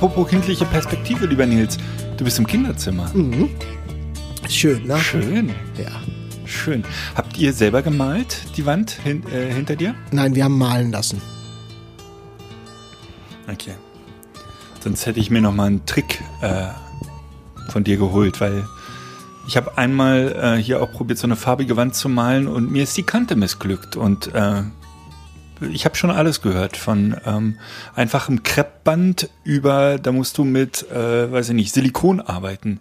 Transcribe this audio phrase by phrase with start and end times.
[0.00, 1.76] Apropos kindliche Perspektive, lieber Nils.
[2.16, 3.10] Du bist im Kinderzimmer.
[4.48, 4.96] Schön, ne?
[4.96, 5.50] Schön.
[5.76, 5.90] Ja.
[6.46, 6.84] Schön.
[7.14, 9.94] Habt ihr selber gemalt, die Wand hin, äh, hinter dir?
[10.10, 11.20] Nein, wir haben malen lassen.
[13.46, 13.74] Okay.
[14.82, 16.68] Sonst hätte ich mir noch mal einen Trick äh,
[17.68, 18.64] von dir geholt, weil
[19.46, 22.84] ich habe einmal äh, hier auch probiert, so eine farbige Wand zu malen und mir
[22.84, 24.62] ist die Kante missglückt und äh,
[25.72, 27.58] ich habe schon alles gehört von ähm,
[27.94, 32.80] einfachem Kreppband über, da musst du mit, äh, weiß ich nicht, Silikon arbeiten.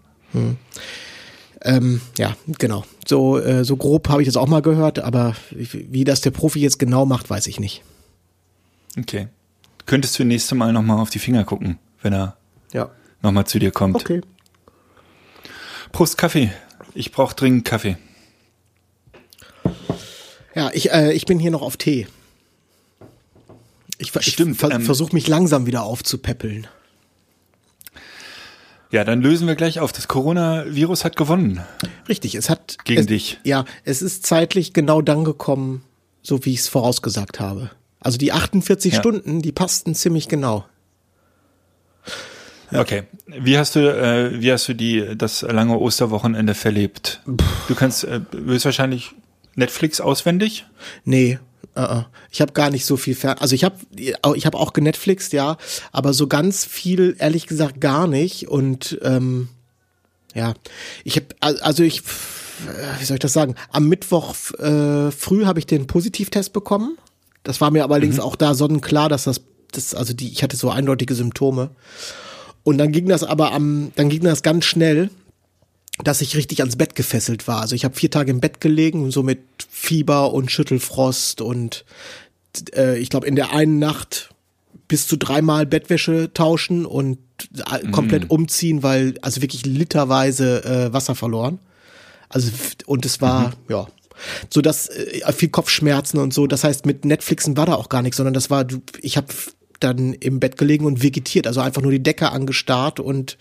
[1.61, 2.85] Ähm, ja, genau.
[3.07, 6.31] So, äh, so grob habe ich das auch mal gehört, aber wie, wie das der
[6.31, 7.83] Profi jetzt genau macht, weiß ich nicht.
[8.97, 9.27] Okay.
[9.85, 12.37] Könntest du nächste Mal noch mal auf die Finger gucken, wenn er
[12.73, 12.91] Ja.
[13.21, 13.95] noch mal zu dir kommt.
[13.95, 14.21] Okay.
[15.91, 16.51] Prost Kaffee.
[16.93, 17.97] Ich brauche dringend Kaffee.
[20.55, 22.07] Ja, ich, äh, ich bin hier noch auf Tee.
[23.99, 26.67] Ich, ich ver ähm, versuche mich langsam wieder aufzupäppeln.
[28.91, 29.91] Ja, dann lösen wir gleich auf.
[29.91, 31.61] Das Coronavirus hat gewonnen.
[32.07, 33.39] Richtig, es hat Gegen es, dich.
[33.43, 35.83] Ja, es ist zeitlich genau dann gekommen,
[36.23, 37.69] so wie ich es vorausgesagt habe.
[37.99, 38.99] Also die 48 Ja.
[38.99, 40.65] Stunden, die passten ziemlich genau.
[42.71, 43.03] Okay.
[43.27, 47.21] Wie hast du, äh, wie hast du die, das lange Osterwochenende verlebt?
[47.67, 49.11] Du kannst äh, höchstwahrscheinlich
[49.55, 50.65] Netflix auswendig.
[51.03, 51.39] Nee,
[51.79, 53.37] uh ich habe gar nicht so viel fern.
[53.39, 53.75] Also ich habe
[54.35, 55.57] ich habe auch genetflixt, ja,
[55.91, 59.49] aber so ganz viel ehrlich gesagt gar nicht und ähm,
[60.35, 60.53] ja,
[61.03, 62.03] ich habe also ich
[62.99, 63.55] wie soll ich das sagen?
[63.71, 66.97] Am Mittwoch äh, früh habe ich den Positivtest bekommen.
[67.43, 69.41] Das war mir allerdings auch da sonnenklar, dass das
[69.71, 71.71] das also die ich hatte so eindeutige Symptome.
[72.63, 75.09] Und dann ging das aber am dann ging das ganz schnell
[76.03, 77.61] dass ich richtig ans Bett gefesselt war.
[77.61, 79.39] Also ich habe vier Tage im Bett gelegen, so mit
[79.69, 81.85] Fieber und Schüttelfrost und
[82.75, 84.29] äh, ich glaube in der einen Nacht
[84.87, 87.19] bis zu dreimal Bettwäsche tauschen und
[87.71, 91.59] äh, komplett umziehen, weil also wirklich literweise äh, Wasser verloren.
[92.29, 92.51] Also
[92.85, 93.87] und es war ja
[94.49, 96.47] so dass äh, viel Kopfschmerzen und so.
[96.47, 98.65] Das heißt mit Netflixen war da auch gar nichts, sondern das war
[99.01, 99.27] ich habe
[99.79, 103.37] dann im Bett gelegen und vegetiert, also einfach nur die Decke angestarrt und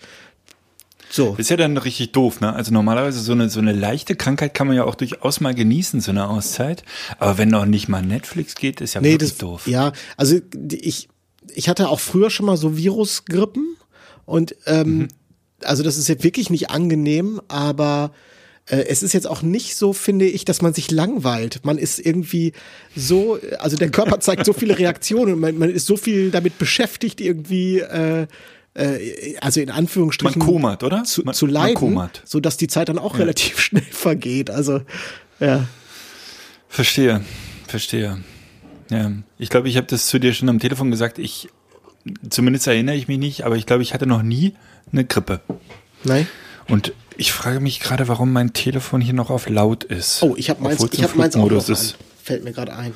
[1.09, 1.35] so.
[1.37, 2.53] Ist ja dann richtig doof, ne?
[2.53, 6.01] Also normalerweise so eine, so eine leichte Krankheit kann man ja auch durchaus mal genießen,
[6.01, 6.83] so eine Auszeit.
[7.17, 9.67] Aber wenn noch nicht mal Netflix geht, ist ja Nee, wirklich das, doof.
[9.67, 10.39] ja, also
[10.71, 11.09] ich,
[11.53, 13.75] ich hatte auch früher schon mal so Virusgrippen
[14.25, 15.07] und ähm, Mhm.
[15.63, 18.11] also das ist jetzt wirklich nicht angenehm, aber
[18.67, 21.61] äh, es ist jetzt auch nicht so, finde ich, dass man sich langweilt.
[21.63, 22.53] Man ist irgendwie
[22.95, 26.59] so, also der Körper zeigt so viele Reaktionen und man, man ist so viel damit
[26.59, 28.27] beschäftigt, irgendwie, äh,
[28.75, 31.03] äh, also in Anführungsstrichen Man komert, oder?
[31.03, 32.21] zu, Man- zu man leiden, komert.
[32.25, 34.49] so dass die Zeit dann auch relativ schnell vergeht.
[34.49, 34.81] Also
[35.39, 35.65] ja.
[36.67, 37.21] Verstehe,
[37.67, 38.23] verstehe.
[38.91, 41.19] Ja, ich glaube, ich habe das zu dir schon am Telefon gesagt.
[41.19, 41.49] Ich,
[42.29, 44.53] zumindest erinnere ich mich nicht, aber ich glaube, ich hatte noch nie
[44.91, 45.41] eine Grippe.
[46.03, 46.27] Nein?
[46.67, 50.21] Und ich frage mich gerade, warum mein Telefon hier noch auf laut ist.
[50.23, 51.93] Oh, ich habe meins, ich hab meins auch Flugmodus noch ist.
[51.93, 51.99] an.
[52.23, 52.93] Fällt mir gerade ein.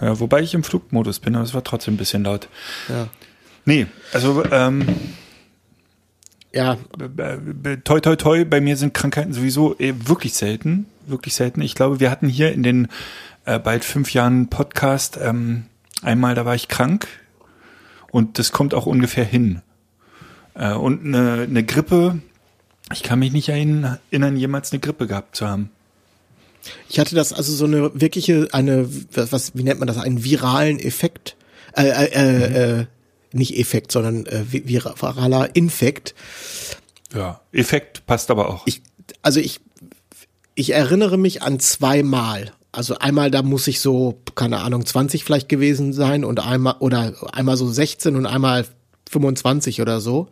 [0.00, 2.48] Ja, wobei ich im Flugmodus bin, aber es war trotzdem ein bisschen laut.
[2.88, 3.08] Ja.
[3.66, 4.86] Nee, also ähm,
[6.56, 6.78] Ja,
[7.84, 11.60] toi toi toi, bei mir sind Krankheiten sowieso eh wirklich selten, wirklich selten.
[11.60, 12.88] Ich glaube, wir hatten hier in den
[13.44, 15.66] äh, bald fünf Jahren Podcast ähm,
[16.00, 17.08] einmal, da war ich krank
[18.10, 19.60] und das kommt auch ungefähr hin.
[20.54, 22.20] Äh, und eine, eine Grippe,
[22.90, 23.98] ich kann mich nicht erinnern,
[24.36, 25.68] jemals eine Grippe gehabt zu haben.
[26.88, 30.24] ich hatte das also so eine wirkliche, eine, was, was wie nennt man das, einen
[30.24, 31.36] viralen Effekt,
[31.76, 32.86] äh, äh, äh, äh,
[33.32, 36.14] nicht Effekt, sondern äh, vi- viraler Infekt.
[37.14, 37.40] Ja.
[37.52, 38.66] Effekt passt aber auch.
[38.66, 38.82] Ich,
[39.22, 39.60] also ich,
[40.54, 42.52] ich erinnere mich an zweimal.
[42.72, 47.14] Also einmal, da muss ich so, keine Ahnung, 20 vielleicht gewesen sein und einmal, oder
[47.32, 48.66] einmal so 16 und einmal
[49.08, 50.28] 25 oder so,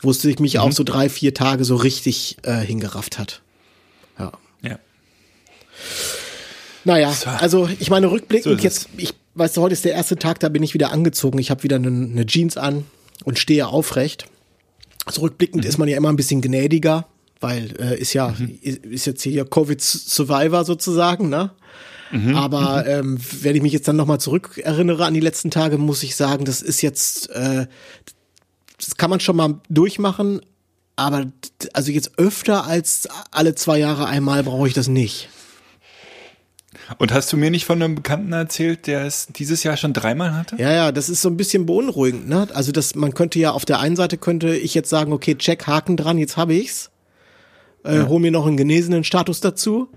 [0.00, 3.42] wo es sich mich auch so drei, vier Tage so richtig äh, hingerafft hat.
[4.18, 4.32] Ja.
[4.62, 4.78] ja.
[6.84, 7.28] Naja, So.
[7.30, 10.48] also ich meine, rückblickend, So jetzt, ich, weißt du, heute ist der erste Tag, da
[10.48, 11.38] bin ich wieder angezogen.
[11.38, 12.84] Ich habe wieder eine, eine Jeans an
[13.24, 14.26] und stehe aufrecht.
[15.06, 17.06] Also rückblickend ist man ja immer ein bisschen gnädiger,
[17.40, 21.50] weil äh, ist ja, ist, ist jetzt hier Covid-Survivor sozusagen, ne?
[22.36, 26.02] Aber ähm, wenn ich mich jetzt dann nochmal zurück erinnere an die letzten Tage, muss
[26.02, 27.66] ich sagen, das ist jetzt, äh,
[28.78, 30.40] das kann man schon mal durchmachen,
[30.96, 31.26] aber
[31.72, 35.28] also jetzt öfter als alle zwei Jahre einmal brauche ich das nicht.
[36.98, 40.34] Und hast du mir nicht von einem Bekannten erzählt, der es dieses Jahr schon dreimal
[40.34, 40.56] hatte?
[40.56, 42.48] Ja, ja, das ist so ein bisschen beunruhigend, ne?
[42.52, 45.66] Also das, man könnte ja auf der einen Seite könnte ich jetzt sagen, okay, check,
[45.66, 46.90] Haken dran, jetzt habe ich's.
[47.84, 49.88] Äh, Hol mir noch einen genesenen Status dazu.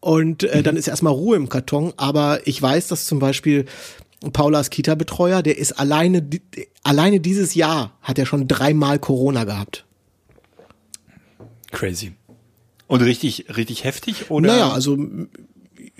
[0.00, 1.92] Und äh, dann ist erstmal Ruhe im Karton.
[1.96, 3.66] Aber ich weiß, dass zum Beispiel
[4.32, 6.42] Paulas Kita-Betreuer, der ist alleine, di-
[6.82, 9.84] alleine dieses Jahr hat er schon dreimal Corona gehabt.
[11.70, 12.12] Crazy.
[12.86, 14.30] Und richtig, richtig heftig?
[14.30, 14.48] Oder?
[14.48, 14.98] Naja, also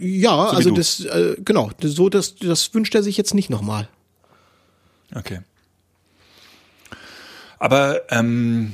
[0.01, 3.51] ja, So also das, äh, genau, das- so das, das wünscht er sich jetzt nicht
[3.51, 3.89] nochmal.
[5.15, 5.41] Okay.
[7.59, 8.73] Aber ähm,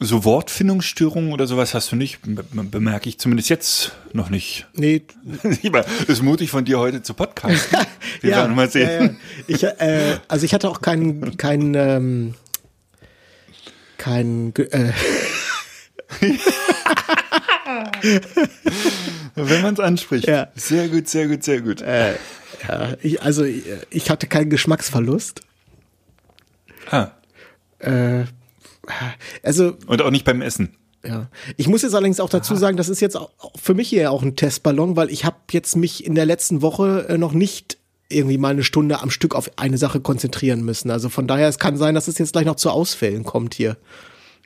[0.00, 4.66] so Wortfindungsstörungen oder sowas hast du nicht, be- bemerke ich zumindest jetzt noch nicht.
[4.74, 5.02] Nee,
[5.62, 7.78] Lieber, ist mutig von dir heute zu podcasten.
[8.20, 8.88] Wir werden mal sehen.
[8.88, 9.10] Ja, ja.
[9.46, 12.34] Ich, äh, also ich hatte auch keinen, keinen, ähm,
[13.98, 14.92] kein, äh,
[19.50, 20.26] Wenn man es anspricht.
[20.26, 20.48] Ja.
[20.54, 21.80] Sehr gut, sehr gut, sehr gut.
[21.80, 22.14] ja,
[23.02, 25.40] ich, also ich, hatte keinen Geschmacksverlust.
[26.90, 27.08] ah,
[27.78, 28.24] Äh,
[29.42, 30.76] also und auch nicht beim Essen.
[31.06, 31.28] Ja.
[31.56, 33.18] Ich muss jetzt allerdings auch dazu sagen, das ist jetzt
[33.60, 37.06] für mich hier auch ein Testballon, weil ich habe jetzt mich in der letzten Woche
[37.08, 37.76] äh, noch nicht
[38.08, 40.90] irgendwie mal eine Stunde am Stück auf eine Sache konzentrieren müssen.
[40.90, 43.76] Also von daher, es kann sein, dass es jetzt gleich noch zu Ausfällen kommt hier.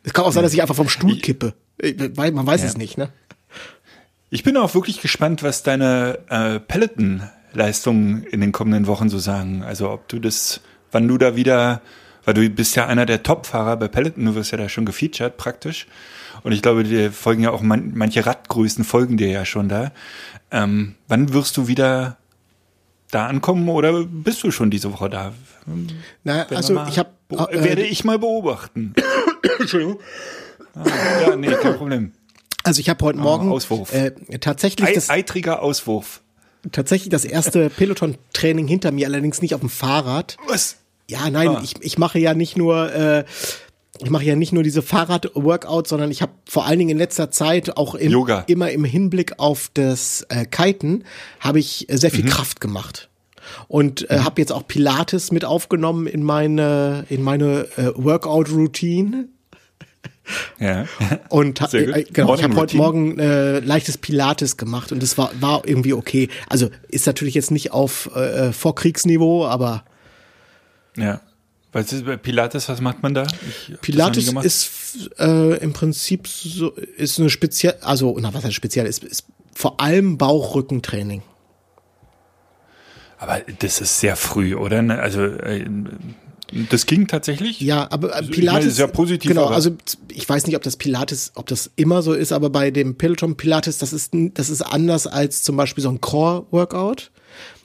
[0.04, 1.54] Es kann auch sein, dass ich einfach vom Stuhl kippe.
[1.80, 2.68] Ich- Weil man weiß Ja.
[2.68, 3.10] es nicht, ne?
[4.30, 9.62] Ich bin auch wirklich gespannt, was deine äh, Peloton-Leistungen in den kommenden Wochen so sagen.
[9.62, 10.60] Also ob du das,
[10.92, 11.80] wann du da wieder,
[12.24, 15.38] weil du bist ja einer der Top-Fahrer bei Peloton, du wirst ja da schon gefeatured
[15.38, 15.86] praktisch.
[16.42, 19.92] Und ich glaube, dir folgen ja auch man, manche Radgrößen folgen dir ja schon da.
[20.50, 22.18] Ähm, wann wirst du wieder
[23.10, 25.32] da ankommen oder bist du schon diese Woche da?
[26.22, 28.94] Na, Werden also ich habe äh, werde ich mal beobachten.
[29.58, 30.00] Entschuldigung.
[31.22, 32.12] ja, nee, kein Problem.
[32.68, 33.92] Also ich habe heute Morgen Ah, Auswurf.
[33.92, 36.20] äh, tatsächlich Ei, das eitriger Auswurf.
[36.72, 40.36] tatsächlich das erste Peloton-Training hinter mir, allerdings nicht auf dem Fahrrad.
[40.46, 40.76] Was?
[41.08, 41.60] Ja, nein, Ah.
[41.64, 43.24] ich, ich mache ja nicht nur äh,
[44.00, 47.32] ich mache ja nicht nur diese Fahrrad-Workout, sondern ich habe vor allen Dingen in letzter
[47.32, 48.14] Zeit auch im,
[48.46, 51.02] immer im Hinblick auf das äh, Kiten
[51.40, 52.14] habe ich sehr Mhm.
[52.14, 53.08] viel Kraft gemacht
[53.66, 59.28] und äh, habe jetzt auch Pilates mit aufgenommen in meine in meine äh, Workout-Routine
[60.58, 60.86] Ja.
[61.28, 65.30] und ha- äh, genau, ich habe heute Morgen äh, leichtes Pilates gemacht und das war
[65.40, 66.28] war irgendwie okay.
[66.48, 69.84] Also ist natürlich jetzt nicht auf äh, Vorkriegsniveau, aber
[70.96, 71.20] Ja.
[71.70, 73.26] Was ist bei Pilates, was macht man da?
[73.68, 78.86] Ich Pilates ist äh, im Prinzip so, ist eine speziell, also, na, was heißt speziell,
[78.86, 81.20] ist, ist vor allem Bauch-Rückentraining.
[83.18, 84.80] Aber das ist sehr früh, oder?
[84.80, 85.66] Ne, Also, äh,
[86.70, 87.60] das ging tatsächlich?
[87.60, 88.60] Ja, aber äh, Also, ich Pilates.
[88.60, 89.76] meine, ist ja positiv, Genau, aber- also
[90.12, 93.36] ich weiß nicht, ob das Pilates, ob das immer so ist, aber bei dem Peloton
[93.36, 97.10] Pilates, das ist, das ist anders als zum Beispiel so ein Core-Workout.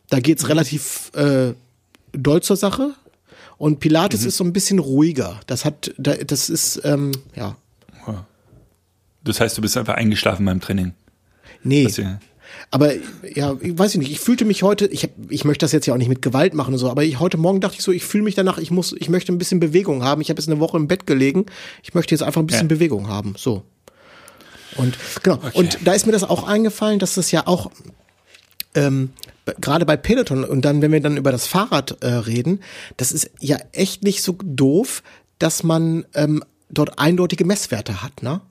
[0.09, 1.53] Da geht's relativ äh,
[2.13, 2.91] doll zur Sache.
[3.57, 4.27] Und Pilates Mhm.
[4.27, 5.39] ist so ein bisschen ruhiger.
[5.47, 7.55] Das hat, da- das ist, ähm, ja,
[9.23, 10.93] Das heißt, du bist einfach eingeschlafen beim Training.
[11.63, 11.87] nee.
[12.71, 12.93] Aber
[13.35, 14.11] ja, ich weiß ich nicht.
[14.11, 16.53] Ich fühlte mich heute, ich hab, ich möchte das jetzt ja auch nicht mit Gewalt
[16.53, 18.71] machen und so, aber ich, heute Morgen dachte ich so, ich fühle mich danach, ich
[18.71, 20.21] muss, ich möchte ein bisschen Bewegung haben.
[20.21, 21.45] Ich habe jetzt eine Woche im Bett gelegen.
[21.83, 22.75] Ich möchte jetzt einfach ein bisschen Ja.
[22.75, 23.35] Bewegung haben.
[23.37, 23.63] So.
[24.75, 25.39] Und genau.
[25.53, 27.69] Und da ist mir das auch eingefallen, dass das ja auch
[28.75, 29.11] ähm,
[29.59, 32.61] gerade bei Peloton und dann, wenn wir dann über das Fahrrad äh, reden,
[32.97, 35.03] das ist ja echt nicht so doof,
[35.37, 38.41] dass man ähm, dort eindeutige Messwerte hat, ne?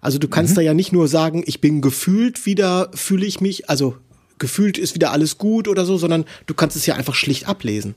[0.00, 3.68] Also du kannst da ja nicht nur sagen, ich bin gefühlt wieder, fühle ich mich,
[3.68, 3.96] also
[4.38, 7.94] gefühlt ist wieder alles gut oder so, sondern du kannst es ja einfach schlicht ablesen.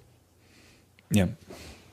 [1.12, 1.28] ja.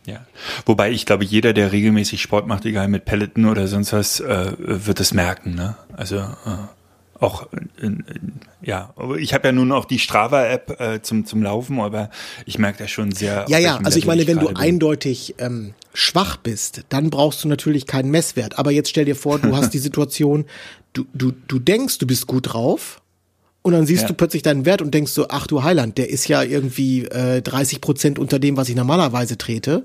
[0.04, 0.26] Ja.
[0.66, 4.52] Wobei ich glaube, jeder, der regelmäßig Sport macht, egal mit Peloton oder sonst was, äh,
[4.58, 5.54] wird es merken.
[5.54, 5.76] Ne?
[5.92, 7.46] Also äh, auch,
[7.80, 8.32] in, in,
[8.62, 12.10] ja, ich habe ja nun auch die Strava-App äh, zum, zum Laufen, aber
[12.46, 13.44] ich merke das schon sehr.
[13.48, 14.56] Ja, ja, also ich meine, wenn du bin.
[14.56, 18.58] eindeutig ähm, schwach bist, dann brauchst du natürlich keinen Messwert.
[18.58, 20.46] Aber jetzt stell dir vor, du hast die Situation,
[20.92, 23.02] du, du, du denkst, du bist gut drauf
[23.62, 24.08] und dann siehst Ja.
[24.08, 27.42] du plötzlich deinen Wert und denkst so, ach du Heiland, der ist ja irgendwie äh,
[27.42, 29.84] 30 Prozent unter dem, was ich normalerweise trete.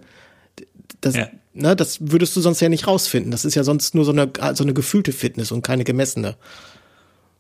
[1.02, 1.28] Das, Ja.
[1.54, 3.30] ne, das würdest du sonst ja nicht rausfinden.
[3.32, 6.36] Das ist ja sonst nur so eine, so eine gefühlte Fitness und keine gemessene.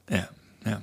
[0.09, 0.27] Ja,
[0.65, 0.81] ja.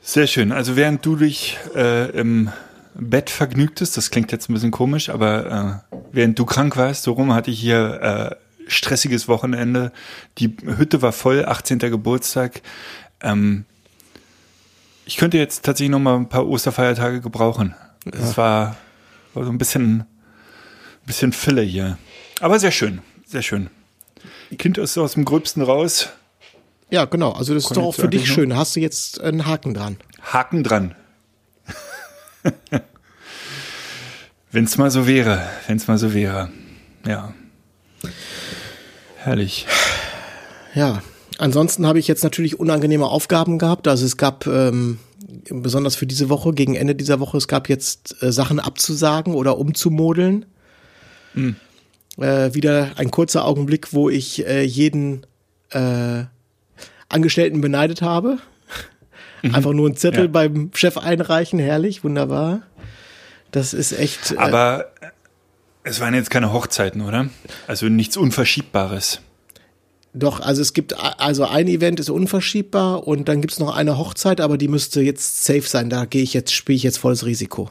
[0.00, 0.52] Sehr schön.
[0.52, 2.50] Also während du dich äh, im
[3.00, 7.12] Bett vergnügtest, das klingt jetzt ein bisschen komisch, aber äh, während du krank warst, so
[7.12, 9.92] rum hatte ich hier äh, stressiges Wochenende.
[10.38, 11.78] Die Hütte war voll, 18.
[11.78, 12.60] Geburtstag.
[13.20, 13.64] Ähm,
[15.04, 17.74] ich könnte jetzt tatsächlich noch mal ein paar Osterfeiertage gebrauchen.
[18.12, 18.76] Es war,
[19.32, 20.04] war so ein bisschen,
[21.06, 21.98] bisschen Fülle hier.
[22.40, 23.70] Aber sehr schön, sehr schön.
[24.58, 26.08] Kind ist aus dem Gröbsten raus.
[26.90, 27.32] Ja, genau.
[27.32, 28.34] Also das ist Kommt doch auch für dich noch?
[28.34, 28.56] schön.
[28.56, 29.98] Hast du jetzt einen Haken dran.
[30.22, 30.94] Haken dran.
[34.52, 36.50] wenn's mal so wäre, wenn's mal so wäre.
[37.06, 37.34] Ja.
[39.16, 39.66] Herrlich.
[40.74, 41.02] Ja.
[41.38, 43.86] Ansonsten habe ich jetzt natürlich unangenehme Aufgaben gehabt.
[43.86, 44.98] Also es gab ähm,
[45.48, 49.58] besonders für diese Woche, gegen Ende dieser Woche, es gab jetzt äh, Sachen abzusagen oder
[49.58, 50.46] umzumodeln.
[52.18, 55.24] Äh, wieder ein kurzer Augenblick, wo ich äh, jeden
[55.70, 56.24] äh,
[57.08, 58.38] Angestellten beneidet habe.
[59.42, 60.30] Einfach nur einen Zettel Ja.
[60.30, 62.62] beim Chef einreichen, herrlich, wunderbar.
[63.50, 64.32] Das ist echt.
[64.32, 64.86] Äh, Aber
[65.84, 67.28] es waren jetzt keine Hochzeiten, oder?
[67.66, 69.20] Also nichts Unverschiebbares.
[70.14, 74.40] Doch, also es gibt, also ein Event ist unverschiebbar und dann gibt's noch eine Hochzeit,
[74.40, 75.90] aber die müsste jetzt safe sein.
[75.90, 77.70] Da gehe ich jetzt, spiele ich jetzt volles Risiko.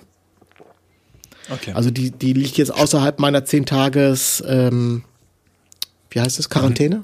[1.49, 1.71] Okay.
[1.73, 5.03] Also die, die liegt jetzt außerhalb meiner 10 Tages, ähm,
[6.09, 7.01] wie heißt es, Quarantäne?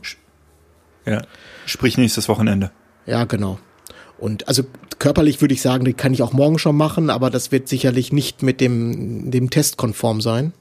[1.05, 1.21] ja.
[1.65, 2.71] Sprich nächstes Wochenende.
[3.05, 3.57] Ja, genau.
[4.17, 4.63] Und also
[4.99, 8.13] körperlich würde ich sagen, die kann ich auch morgen schon machen, aber das wird sicherlich
[8.13, 10.53] nicht mit dem, dem Test konform sein.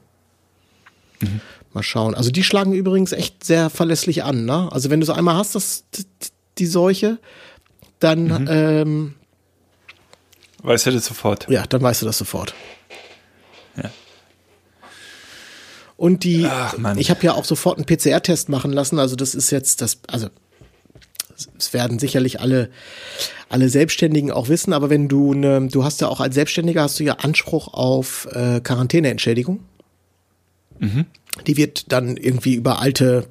[1.73, 2.13] Mal schauen.
[2.15, 4.67] Also die schlagen übrigens echt sehr verlässlich an, ne?
[4.71, 5.85] Also wenn du so einmal hast, das,
[6.57, 7.19] die Seuche,
[7.99, 9.13] dann, ähm,
[10.61, 11.47] Weißt du das sofort?
[11.49, 12.53] ja, dann weißt du das sofort.
[13.77, 13.89] Ja.
[15.95, 16.97] Und die, Ach, Mann.
[16.97, 18.99] ich habe ja auch sofort einen PCR-Test machen lassen.
[18.99, 20.27] Also das ist jetzt das, also
[21.57, 22.69] es werden sicherlich alle
[23.49, 24.73] alle Selbstständigen auch wissen.
[24.73, 28.27] Aber wenn du ne, du hast ja auch als Selbstständiger hast du ja Anspruch auf
[28.31, 29.59] äh, Quarantäneentschädigung.
[31.47, 33.25] Die wird dann irgendwie über alte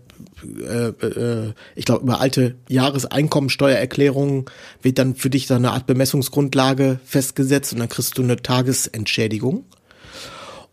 [0.44, 4.46] äh, äh, ich glaube, über alte Jahreseinkommensteuererklärungen
[4.82, 9.64] wird dann für dich da eine Art Bemessungsgrundlage festgesetzt und dann kriegst du eine Tagesentschädigung.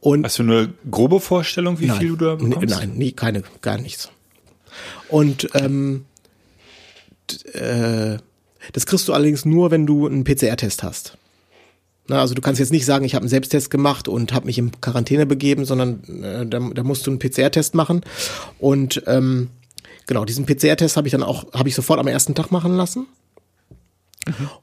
[0.01, 2.75] Und Hast du eine grobe Vorstellung, wie viel du da bekommst?
[2.75, 4.09] Nein, nie, keine, gar nichts.
[5.09, 6.05] Und ähm,
[7.55, 8.17] äh,
[8.73, 11.17] das kriegst du allerdings nur, wenn du einen PCR-Test hast.
[12.07, 14.57] Na, also du kannst jetzt nicht sagen, ich habe einen Selbsttest gemacht und habe mich
[14.57, 18.01] in Quarantäne begeben, sondern äh, da, da musst du einen PCR-Test machen.
[18.57, 19.49] Und ähm,
[20.07, 23.05] genau, diesen PCR-Test habe ich dann auch, habe ich sofort am ersten Tag machen lassen.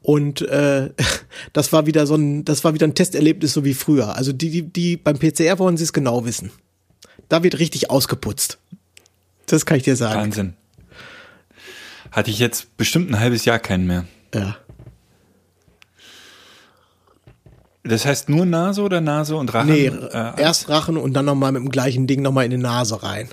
[0.03, 0.91] Und äh,
[1.53, 4.17] das war wieder so ein, das war wieder ein Testerlebnis so wie früher.
[4.17, 6.51] Also die, die, die beim PCR wollen sie es genau wissen.
[7.29, 8.59] Da wird richtig ausgeputzt.
[9.47, 10.21] Das kann ich dir sagen.
[10.21, 10.55] Wahnsinn.
[12.11, 14.05] Hatte ich jetzt bestimmt ein halbes Jahr keinen mehr.
[14.35, 14.57] Ja.
[17.85, 19.71] Das heißt nur Nase oder Nase und Rachen?
[19.71, 23.03] Nee, äh, erst Rachen und dann nochmal mit dem gleichen Ding nochmal in die Nase
[23.03, 23.29] rein.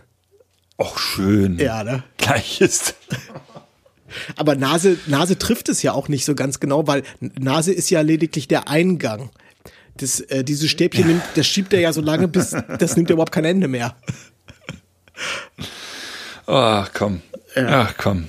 [0.78, 1.58] Och, schön.
[1.60, 2.04] Ja, ne?
[2.18, 2.94] Gleiches.
[4.36, 8.02] Aber Nase, Nase trifft es ja auch nicht so ganz genau, weil Nase ist ja
[8.02, 9.32] lediglich der Eingang.
[9.98, 13.14] Das, äh, dieses Stäbchen, nimmt, das schiebt er ja so lange, bis das nimmt ja
[13.14, 13.96] überhaupt kein Ende mehr.
[16.46, 17.22] Ach komm.
[17.56, 18.28] Ach komm.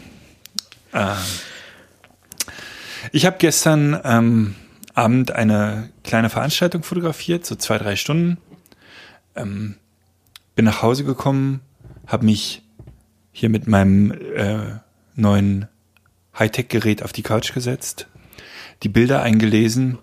[3.13, 4.55] Ich habe gestern ähm,
[4.95, 8.39] Abend eine kleine Veranstaltung fotografiert, so zwei, drei Stunden.
[9.35, 9.77] Ähm,
[10.55, 11.61] bin nach Hause gekommen,
[12.07, 12.63] habe mich
[13.33, 14.79] hier mit meinem äh,
[15.17, 15.67] neuen
[16.39, 18.07] Hightech-Gerät auf die Couch gesetzt,
[18.83, 19.99] die Bilder eingelesen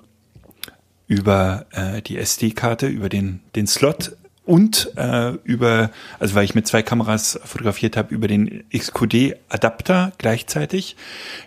[1.07, 6.67] über äh, die SD-Karte, über den, den Slot und äh, über, also weil ich mit
[6.67, 10.95] zwei Kameras fotografiert habe, über den XQD-Adapter gleichzeitig.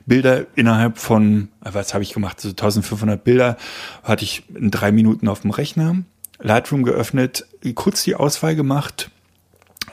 [0.06, 3.56] Bilder innerhalb von, äh, was habe ich gemacht, so 1500 Bilder
[4.02, 5.96] hatte ich in drei Minuten auf dem Rechner.
[6.38, 9.10] Lightroom geöffnet, kurz die Auswahl gemacht,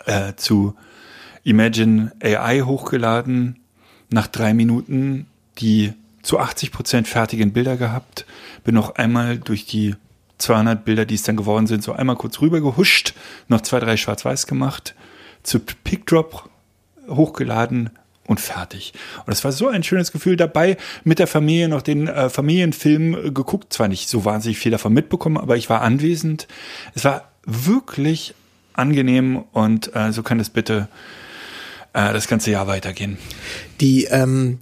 [0.05, 0.75] äh, zu
[1.43, 3.60] Imagine AI hochgeladen,
[4.10, 5.27] nach drei Minuten
[5.58, 8.25] die zu 80 Prozent fertigen Bilder gehabt,
[8.63, 9.96] bin noch einmal durch die
[10.41, 13.13] 200 Bilder, die es dann geworden sind, so einmal kurz rüber gehuscht,
[13.48, 14.95] noch zwei, drei schwarz-weiß gemacht,
[15.43, 16.50] zu PickDrop
[17.07, 17.91] hochgeladen
[18.27, 18.93] und fertig.
[19.25, 23.13] Und es war so ein schönes Gefühl dabei, mit der Familie noch den äh, Familienfilm
[23.13, 26.48] äh, geguckt, zwar nicht so wahnsinnig viel davon mitbekommen, aber ich war anwesend.
[26.95, 28.33] Es war wirklich
[28.74, 30.88] angenehm und äh, so kann es bitte
[31.93, 33.17] äh, das ganze Jahr weitergehen.
[33.79, 34.60] Die, ähm,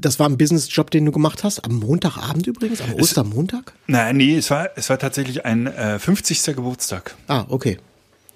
[0.00, 3.72] das war ein Businessjob, den du gemacht hast, am Montagabend übrigens, am Ostermontag?
[3.86, 6.44] Nein, nee, es war, es war tatsächlich ein äh, 50.
[6.56, 7.14] Geburtstag.
[7.28, 7.78] Ah, okay.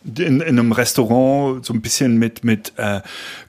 [0.04, 3.00] In, in einem Restaurant, so ein bisschen mit, mit äh,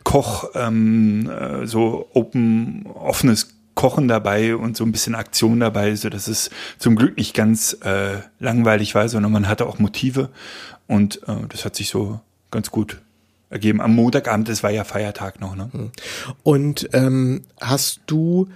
[0.03, 6.09] Koch, ähm, äh, so open, offenes Kochen dabei und so ein bisschen Aktion dabei, so
[6.09, 6.49] dass es
[6.79, 10.29] zum Glück nicht ganz äh, langweilig war, sondern man hatte auch Motive
[10.87, 12.97] und äh, das hat sich so ganz gut
[13.49, 13.81] ergeben.
[13.81, 15.69] Am Montagabend, es war ja Feiertag noch, ne?
[16.43, 18.47] Und ähm, hast du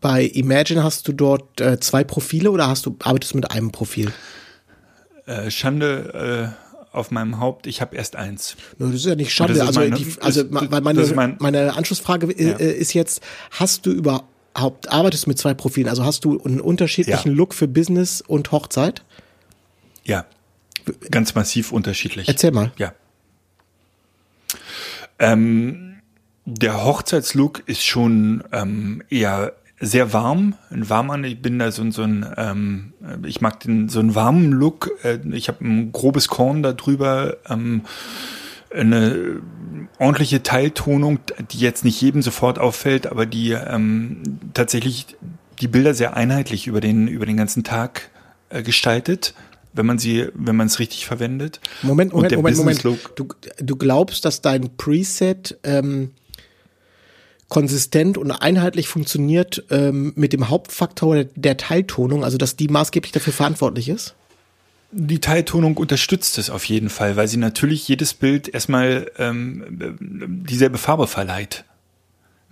[0.00, 3.70] bei Imagine hast du dort äh, zwei Profile oder hast du arbeitest du mit einem
[3.70, 4.12] Profil?
[5.26, 6.54] Äh, Schande
[6.92, 7.66] äh, auf meinem Haupt.
[7.68, 8.56] Ich habe erst eins.
[8.78, 9.54] Das ist ja nicht schade.
[9.54, 12.56] das ist Also, meine- die, also das- meine, das mein- meine Anschlussfrage äh, Ja.
[12.56, 13.22] äh, ist jetzt,
[13.52, 15.88] hast du überhaupt, arbeitest mit zwei Profilen?
[15.88, 17.34] Also hast du einen unterschiedlichen Ja.
[17.36, 19.04] Look für Business und Hochzeit?
[20.04, 20.26] Ja,
[21.12, 22.26] ganz massiv unterschiedlich.
[22.26, 22.72] Erzähl mal.
[22.76, 22.92] Ja.
[25.18, 25.96] Ähm,
[26.44, 31.22] der Hochzeitslook ist schon ähm, eher sehr warm, ein warmer.
[31.24, 32.92] Ich bin da so, so ein, ähm,
[33.24, 34.90] ich mag den so einen warmen Look.
[35.02, 37.82] Äh, ich habe ein grobes Korn da drüber, ähm,
[38.72, 39.40] eine
[39.98, 41.18] ordentliche Teiltonung,
[41.50, 44.22] die jetzt nicht jedem sofort auffällt, aber die ähm,
[44.54, 45.06] tatsächlich
[45.60, 48.10] die Bilder sehr einheitlich über den über den ganzen Tag
[48.48, 49.34] äh, gestaltet,
[49.72, 51.60] wenn man sie, wenn man es richtig verwendet.
[51.82, 52.84] Moment, Und Moment, der Moment, Moment.
[53.16, 56.10] Du, du glaubst, dass dein Preset ähm,
[57.48, 63.12] konsistent und einheitlich funktioniert ähm, mit dem Hauptfaktor der, der Teiltonung, also dass die maßgeblich
[63.12, 64.14] dafür verantwortlich ist?
[64.90, 69.96] Die Teiltonung unterstützt es auf jeden Fall, weil sie natürlich jedes Bild erstmal ähm,
[70.46, 71.64] dieselbe Farbe verleiht.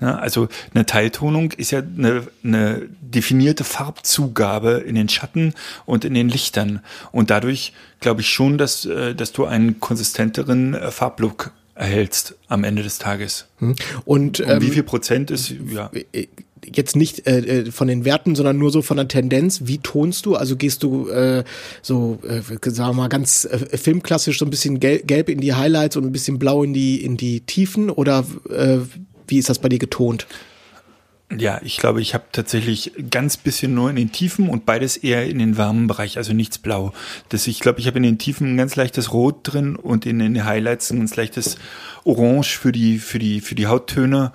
[0.01, 5.55] Ja, also eine Teiltonung ist ja eine, eine definierte Farbzugabe in den Schatten
[5.85, 6.81] und in den Lichtern.
[7.13, 12.65] Und dadurch glaube ich schon, dass, äh, dass du einen konsistenteren äh, Farblook erhältst am
[12.65, 13.47] Ende des Tages.
[13.59, 15.91] Und, Und ähm, wie viel Prozent ist, ja.
[16.65, 19.63] jetzt nicht äh, äh, von den Werten, sondern nur so von der Tendenz.
[19.65, 20.37] Wie tonst du?
[20.37, 21.45] Also gehst du äh,
[21.83, 25.55] so, äh, sagen wir mal, ganz äh, filmklassisch so ein bisschen gelb, gelb in die
[25.55, 28.79] Highlights und ein bisschen blau in die in die Tiefen oder äh,
[29.31, 30.27] wie ist das bei dir getont?
[31.37, 35.27] Ja, ich glaube, ich habe tatsächlich ganz bisschen nur in den Tiefen und beides eher
[35.27, 36.93] in den warmen Bereich, also nichts blau.
[37.29, 40.19] Das, ich glaube, ich habe in den Tiefen ein ganz leichtes Rot drin und in
[40.19, 41.57] den Highlights ein ganz leichtes
[42.03, 44.33] Orange für die, für die, für die Hauttöne.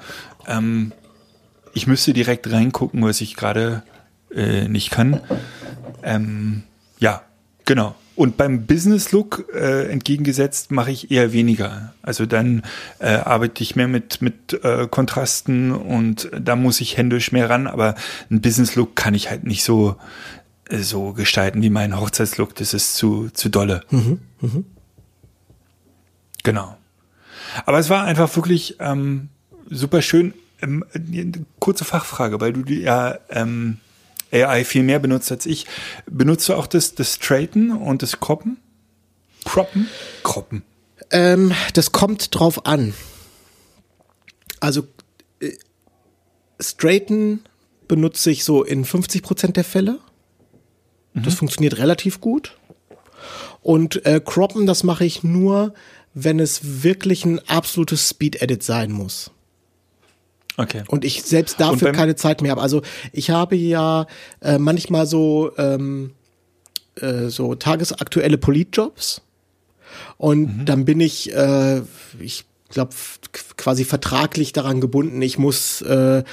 [0.47, 0.93] Ähm,
[1.73, 3.83] ich müsste direkt reingucken, was ich gerade
[4.33, 5.19] äh, nicht kann.
[6.01, 6.63] Ähm,
[6.99, 7.23] ja,
[7.65, 7.95] genau.
[8.15, 11.93] Und beim Business Look äh, entgegengesetzt mache ich eher weniger.
[12.01, 12.63] Also dann
[12.99, 17.67] äh, arbeite ich mehr mit mit äh, Kontrasten und da muss ich händisch mehr ran.
[17.67, 17.95] Aber
[18.31, 19.97] ein Business Look kann ich halt nicht so
[20.69, 22.55] äh, so gestalten wie mein Hochzeitslook.
[22.55, 23.81] Das ist zu zu dolle.
[26.43, 26.77] Genau.
[27.65, 29.29] Aber es war einfach wirklich ähm,
[29.69, 30.33] super schön.
[30.61, 30.85] Ähm,
[31.59, 33.77] kurze Fachfrage, weil du ja ähm,
[34.43, 35.65] AI viel mehr benutzt als ich.
[36.05, 38.57] Benutzt du auch das, das Straighten und das Croppen?
[39.45, 39.87] Croppen?
[40.23, 40.63] Croppen.
[41.11, 42.93] Ähm, das kommt drauf an.
[44.59, 44.87] Also
[45.39, 45.51] äh,
[46.59, 47.41] Straighten
[47.87, 49.99] benutze ich so in 50 Prozent der Fälle.
[51.17, 52.57] Das funktioniert relativ gut.
[53.61, 55.73] Und äh, Croppen, das mache ich nur,
[56.13, 59.31] wenn es wirklich ein absolutes Speed-Edit sein muss.
[60.57, 60.83] Okay.
[60.87, 62.61] Und ich selbst dafür keine Zeit mehr habe.
[62.61, 64.07] Also ich habe ja
[64.41, 66.11] äh, manchmal so ähm,
[66.99, 69.21] äh, so tagesaktuelle Politjobs
[70.17, 71.81] und dann bin ich, äh,
[72.19, 72.93] ich glaube
[73.57, 75.21] quasi vertraglich daran gebunden.
[75.21, 76.23] Ich muss äh,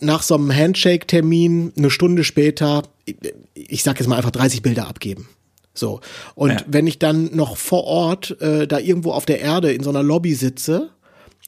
[0.00, 3.16] nach so einem Handshake-Termin eine Stunde später, ich,
[3.54, 5.28] ich sag jetzt mal einfach 30 Bilder abgeben.
[5.74, 6.00] So.
[6.34, 6.60] Und Ja.
[6.66, 10.02] wenn ich dann noch vor Ort äh, da irgendwo auf der Erde in so einer
[10.02, 10.90] Lobby sitze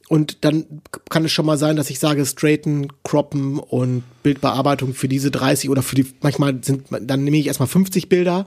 [0.08, 0.66] und dann
[1.08, 5.70] kann es schon mal sein, dass ich sage, straighten, croppen und Bildbearbeitung für diese 30
[5.70, 8.46] oder für die, manchmal sind, dann nehme ich erstmal 50 Bilder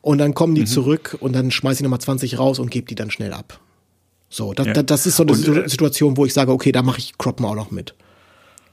[0.00, 2.94] und dann kommen die zurück und dann schmeiße ich nochmal 20 raus und gebe die
[2.94, 3.60] dann schnell ab.
[4.28, 4.82] So, das, Ja.
[4.82, 7.44] das, ist so eine Und, äh, Situation, wo ich sage, okay, da mache ich Croppen
[7.44, 7.94] auch noch mit.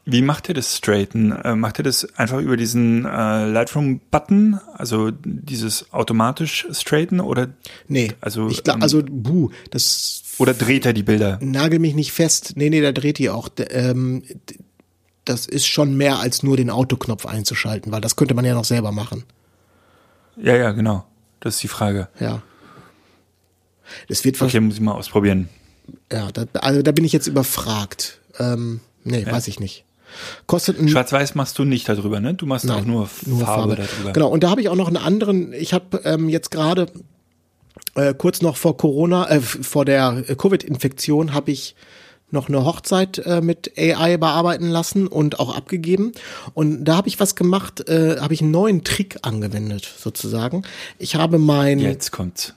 [0.05, 1.31] Wie macht ihr das Straighten?
[1.31, 7.49] Äh, macht ihr das einfach über diesen äh, Lightroom-Button, also dieses automatisch Straighten oder,
[7.87, 11.37] Nee, Also, ich glaub, ähm, also, buh, das oder dreht er die Bilder?
[11.41, 12.53] nagel mich nicht fest.
[12.55, 13.49] Nee, nee, da dreht die auch.
[13.69, 14.23] Ähm,
[15.25, 18.65] das ist schon mehr als nur den Autoknopf einzuschalten, weil das könnte man ja noch
[18.65, 19.23] selber machen.
[20.41, 21.05] Ja, ja, genau.
[21.39, 22.07] Das ist die Frage.
[22.19, 22.41] Ja.
[24.07, 25.49] Das wird Okay, muss ich mal ausprobieren.
[26.11, 28.19] ja, da, also da bin ich jetzt überfragt.
[28.39, 29.85] Ähm, nee, weiß ich nicht.
[30.47, 32.33] Kostet ein Schwarz-Weiß machst du nicht darüber, ne?
[32.33, 34.13] Du machst auch nur, Farbe, darüber.
[34.13, 36.87] Genau, und da habe ich auch noch einen anderen, ich habe ähm, jetzt gerade
[37.95, 41.75] äh, kurz noch vor Corona, äh, vor der Covid-Infektion habe ich
[42.31, 46.11] noch eine Hochzeit äh, mit AI bearbeiten lassen und auch abgegeben.
[46.53, 50.61] Und da habe ich was gemacht, äh, habe ich einen neuen Trick angewendet, sozusagen.
[50.99, 52.53] Ich habe mein, Jetzt kommt's.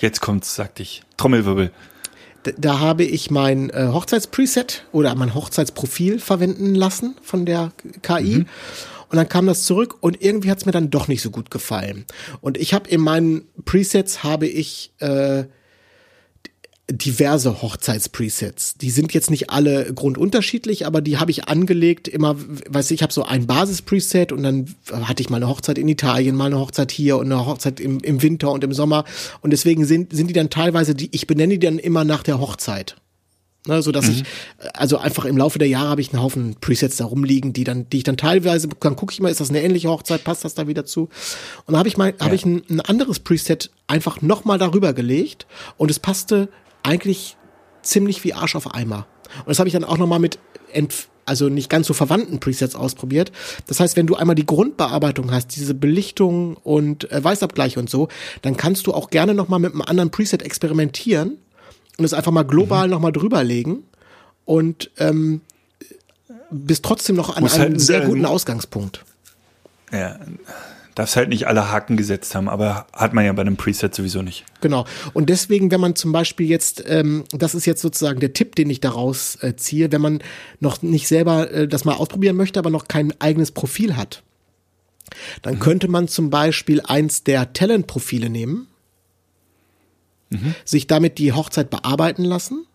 [0.00, 1.02] Jetzt kommt's, sagte ich.
[1.16, 1.72] Trommelwirbel.
[2.46, 8.46] d- da habe ich mein äh, Hochzeitspreset oder mein Hochzeitsprofil verwenden lassen von der KI.
[9.10, 11.50] Und dann kam das zurück und irgendwie hat es mir dann doch nicht so gut
[11.50, 12.04] gefallen.
[12.40, 15.44] Und ich habe in meinen Presets habe ich äh,
[16.90, 18.74] diverse Hochzeitspresets.
[18.74, 22.08] Die sind jetzt nicht alle grundunterschiedlich, aber die habe ich angelegt.
[22.08, 22.36] Immer,
[22.68, 26.36] weiß ich, habe so ein Basispreset und dann hatte ich mal eine Hochzeit in Italien,
[26.36, 29.04] mal eine Hochzeit hier und eine Hochzeit im, im Winter und im Sommer.
[29.40, 32.40] Und deswegen sind, sind die dann teilweise, die, ich benenne die dann immer nach der
[32.40, 32.96] Hochzeit.
[33.66, 34.12] Ne, so dass mhm.
[34.12, 34.24] ich,
[34.72, 37.90] also einfach im Laufe der Jahre habe ich einen Haufen Presets da rumliegen, die dann,
[37.90, 40.54] die ich dann teilweise, dann gucke ich mal, ist das eine ähnliche Hochzeit, passt das
[40.54, 41.10] da wieder zu?
[41.66, 42.24] Und da habe ich mal, ja.
[42.24, 45.46] habe ich ein, ein anderes Preset einfach nochmal darüber gelegt
[45.76, 46.48] und es passte
[46.82, 47.36] eigentlich
[47.82, 49.06] ziemlich wie Arsch auf Eimer.
[49.40, 50.38] Und das habe ich dann auch nochmal mit
[51.26, 53.30] also nicht ganz so verwandten Presets ausprobiert.
[53.66, 58.08] Das heißt, wenn du einmal die Grundbearbeitung hast, diese Belichtung und äh, Weißabgleich und so,
[58.42, 61.38] dann kannst du auch gerne nochmal mit einem anderen Preset experimentieren
[62.00, 62.92] und es einfach mal global mhm.
[62.92, 63.84] nochmal drüberlegen
[64.46, 65.42] und ähm,
[66.50, 69.04] bist trotzdem noch an Muss einem halt sehr guten Ausgangspunkt.
[69.92, 70.18] Ja,
[70.94, 74.22] darfst halt nicht alle Haken gesetzt haben, aber hat man ja bei einem Preset sowieso
[74.22, 74.46] nicht.
[74.62, 74.86] Genau.
[75.12, 78.70] Und deswegen, wenn man zum Beispiel jetzt, ähm, das ist jetzt sozusagen der Tipp, den
[78.70, 80.22] ich daraus äh, ziehe, wenn man
[80.58, 84.22] noch nicht selber äh, das mal ausprobieren möchte, aber noch kein eigenes Profil hat,
[85.42, 85.60] dann mhm.
[85.60, 88.69] könnte man zum Beispiel eins der Talent-Profile nehmen
[90.30, 90.54] mhm.
[90.64, 92.66] sich damit die Hochzeit bearbeiten lassen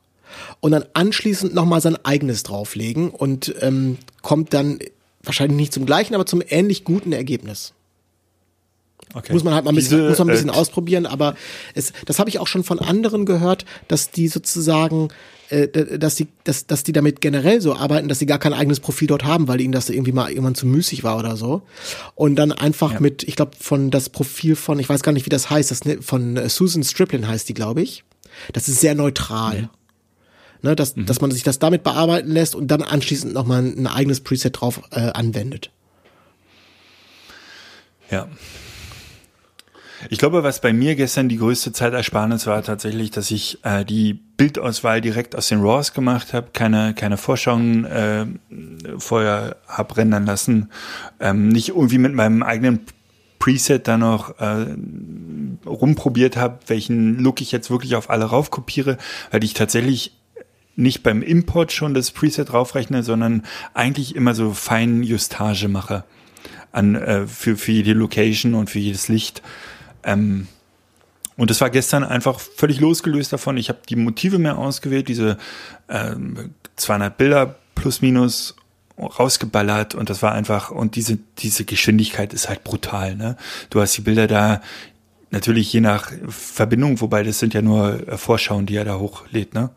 [0.60, 4.80] und dann anschließend nochmal sein eigenes drauflegen und ähm, kommt dann
[5.24, 7.74] wahrscheinlich nicht zum gleichen, aber zum ähnlich guten Ergebnis.
[9.14, 9.34] Okay.
[9.34, 11.36] Muss man halt mal ein bisschen, Diese, muss man ein bisschen äh, ausprobieren, aber
[11.74, 15.10] es, das habe ich auch schon von anderen gehört, dass die sozusagen
[15.50, 15.68] äh,
[16.00, 19.08] dass die, dass, dass die damit generell so arbeiten, dass sie gar kein eigenes Profil
[19.08, 21.62] dort haben, weil ihnen das irgendwie mal irgendwann zu müßig war oder so.
[22.16, 23.00] Und dann einfach ja.
[23.00, 25.86] mit, ich glaube, von das Profil von, ich weiß gar nicht, wie das heißt, das
[25.86, 28.04] ne, von äh, Susan Striplin heißt die, glaube ich.
[28.54, 29.64] Das ist sehr neutral.
[29.64, 29.70] Mhm.
[30.64, 31.06] Ne, dass, mhm.
[31.06, 34.60] dass man sich das damit bearbeiten lässt und dann anschließend nochmal ein, ein eigenes Preset
[34.60, 35.70] drauf äh, anwendet.
[38.10, 38.28] Ja,
[40.10, 44.14] ich glaube, was bei mir gestern die größte Zeitersparnis war tatsächlich, dass ich äh, die
[44.14, 48.26] Bildauswahl direkt aus den RAWs gemacht habe, keine, keine Vorschauen äh,
[48.98, 50.70] vorher hab rendern lassen,
[51.20, 52.82] ähm, nicht irgendwie mit meinem eigenen
[53.40, 54.76] Preset da noch äh,
[55.66, 58.98] rumprobiert habe, welchen Look ich jetzt wirklich auf alle raufkopiere,
[59.32, 60.18] weil ich tatsächlich
[60.76, 66.04] nicht beim Import schon das Preset draufrechne, sondern eigentlich immer so fein Justage mache
[66.72, 69.42] an äh, für, für jede Location und für jedes Licht.
[70.06, 70.48] Ähm,
[71.38, 73.58] und das war gestern einfach völlig losgelöst davon.
[73.58, 75.38] Ich habe die Motive mehr ausgewählt, diese
[75.90, 78.56] ähm, 200 Bilder plus minus
[78.98, 83.16] rausgeballert und das war einfach und diese diese Geschwindigkeit ist halt brutal.
[83.16, 83.36] Ne?
[83.70, 84.62] Du hast die Bilder da
[85.32, 89.54] natürlich je nach Verbindung, wobei das sind ja nur äh, Vorschauen, die er da hochlädt.
[89.54, 89.70] Ne?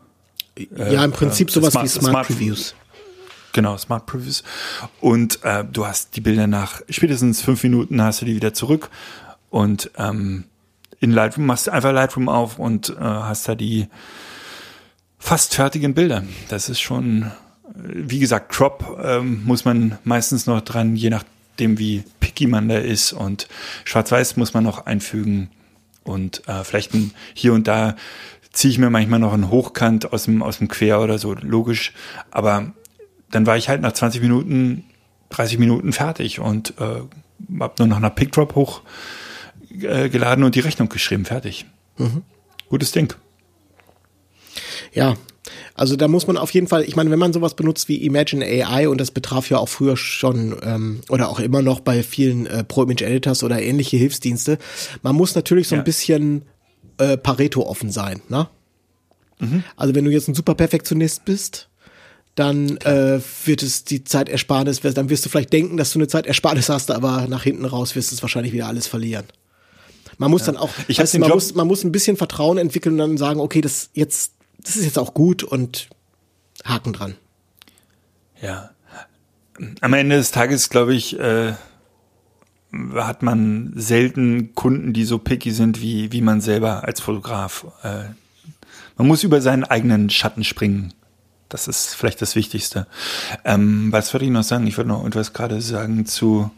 [0.77, 2.75] Ja, im Prinzip äh, sowas Smart, wie Smart, Smart Previews.
[3.51, 4.43] Genau, Smart Previews.
[5.01, 8.89] Und äh, du hast die Bilder nach spätestens fünf Minuten hast du die wieder zurück
[9.49, 10.45] und ähm,
[10.99, 13.87] in Lightroom machst du einfach Lightroom auf und äh, hast da die
[15.17, 16.23] fast fertigen Bilder.
[16.49, 17.31] Das ist schon,
[17.75, 22.77] wie gesagt, Crop ähm, muss man meistens noch dran, je nachdem wie picky man da
[22.77, 23.13] ist.
[23.13, 23.47] Und
[23.85, 25.49] Schwarz-Weiß muss man noch einfügen.
[26.03, 27.95] Und äh, vielleicht ein, hier und da
[28.51, 31.93] ziehe ich mir manchmal noch einen Hochkant aus dem, aus dem Quer oder so, logisch,
[32.31, 32.73] aber
[33.29, 34.85] dann war ich halt nach 20 Minuten,
[35.29, 37.01] 30 Minuten fertig und äh,
[37.59, 38.81] hab nur noch eine Pickdrop hoch
[39.71, 41.65] äh, geladen und die Rechnung geschrieben, fertig.
[41.97, 42.23] Mhm.
[42.69, 43.13] Gutes Ding.
[44.93, 45.15] Ja,
[45.75, 48.45] also da muss man auf jeden Fall, ich meine, wenn man sowas benutzt wie Imagine
[48.45, 52.45] AI und das betraf ja auch früher schon ähm, oder auch immer noch bei vielen
[52.47, 54.57] äh, Pro Image Editors oder ähnliche Hilfsdienste,
[55.01, 56.43] man muss natürlich so ein bisschen
[56.97, 58.49] äh, Pareto offen sein, ne?
[59.39, 59.63] Mhm.
[59.77, 61.69] Also wenn du jetzt ein super Perfektionist bist,
[62.35, 66.69] dann äh, wird es die Zeitersparnis, dann wirst du vielleicht denken, dass du eine Zeitersparnis
[66.69, 69.25] hast, aber nach hinten raus wirst du es wahrscheinlich wieder alles verlieren.
[70.19, 70.47] Man muss ja.
[70.47, 73.39] dann auch, ich weißt, man, muss, man muss ein bisschen Vertrauen entwickeln und dann sagen,
[73.39, 75.89] okay, das jetzt, das ist jetzt auch gut und
[76.65, 77.15] Haken dran.
[78.41, 78.71] Ja.
[79.79, 81.53] Am Ende des Tages, glaube ich, äh,
[82.95, 87.65] hat man selten Kunden, die so picky sind wie, wie man selber als Fotograf.
[87.83, 88.03] Äh,
[88.97, 90.93] man muss über seinen eigenen Schatten springen.
[91.47, 92.87] Das ist vielleicht das Wichtigste.
[93.45, 94.67] Ähm, was würde ich noch sagen?
[94.67, 96.51] Ich würde noch etwas gerade sagen zu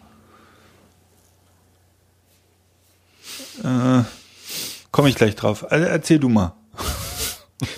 [3.64, 4.04] Äh,
[4.92, 5.72] Komme ich gleich drauf.
[5.72, 6.54] Also erzähl du mal.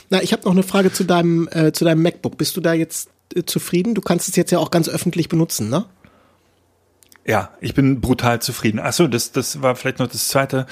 [0.10, 2.38] Na, ich habe noch eine Frage zu deinem, äh, zu deinem MacBook.
[2.38, 3.94] Bist du da jetzt äh, zufrieden?
[3.94, 5.86] Du kannst es jetzt ja auch ganz öffentlich benutzen, ne?
[7.26, 8.80] Ja, ich bin brutal zufrieden.
[8.80, 10.66] Achso, das, das war vielleicht noch das Zweite.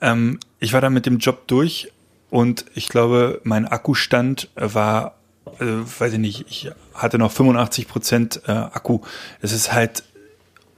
[0.00, 1.92] Ähm, ich war da mit dem Job durch
[2.30, 5.18] und ich glaube, mein Akkustand war,
[5.60, 9.00] äh, weiß ich nicht, ich hatte noch 85 Prozent äh, Akku.
[9.42, 10.04] Es ist halt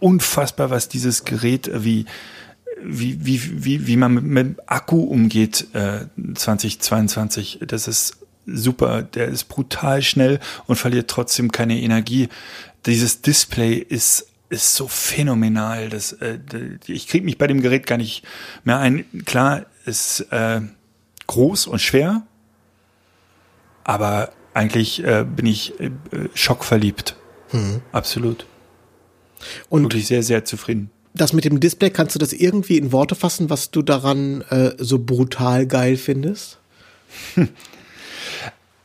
[0.01, 2.07] unfassbar, was dieses Gerät, wie
[2.85, 7.61] wie, wie, wie, wie man mit, mit Akku umgeht äh, 2022.
[7.67, 9.03] Das ist super.
[9.03, 12.29] Der ist brutal schnell und verliert trotzdem keine Energie.
[12.87, 15.89] Dieses Display ist ist so phänomenal.
[15.89, 16.39] Das, äh,
[16.87, 18.25] ich kriege mich bei dem Gerät gar nicht
[18.65, 19.05] mehr ein.
[19.25, 20.61] Klar, ist äh,
[21.29, 22.23] groß und schwer,
[23.85, 25.91] aber eigentlich äh, bin ich äh,
[26.35, 27.17] schockverliebt.
[27.51, 27.81] Hm.
[27.93, 28.47] Absolut.
[29.69, 30.91] Und wirklich sehr, sehr zufrieden.
[31.15, 34.73] Das mit dem Display, kannst du das irgendwie in Worte fassen, was du daran äh,
[34.79, 36.59] so brutal geil findest?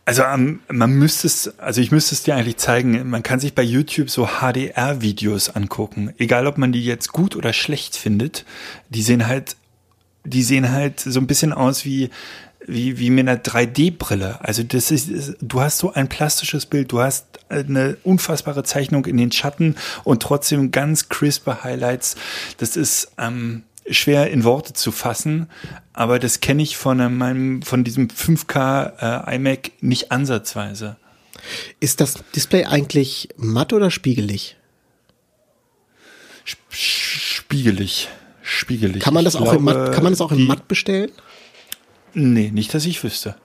[0.07, 3.09] Also um, man müsste es, also ich müsste es dir eigentlich zeigen.
[3.09, 7.53] Man kann sich bei YouTube so HDR-Videos angucken, egal ob man die jetzt gut oder
[7.53, 8.45] schlecht findet.
[8.89, 9.55] Die sehen halt,
[10.23, 12.11] die sehen halt so ein bisschen aus wie
[12.67, 14.39] wie wie mit einer 3D-Brille.
[14.41, 19.17] Also das ist, du hast so ein plastisches Bild, du hast eine unfassbare Zeichnung in
[19.17, 22.15] den Schatten und trotzdem ganz crispe Highlights.
[22.57, 25.47] Das ist ähm, schwer in Worte zu fassen,
[25.93, 30.97] aber das kenne ich von meinem, von diesem 5K äh, iMac nicht ansatzweise.
[31.79, 34.57] Ist das Display eigentlich matt oder spiegelig?
[36.69, 38.09] Spiegelig.
[38.41, 39.01] Spiegelig.
[39.01, 41.11] Kann man das, auch, glaube, in matt, kann man das auch in matt bestellen?
[42.15, 43.35] Nee, nicht, dass ich wüsste.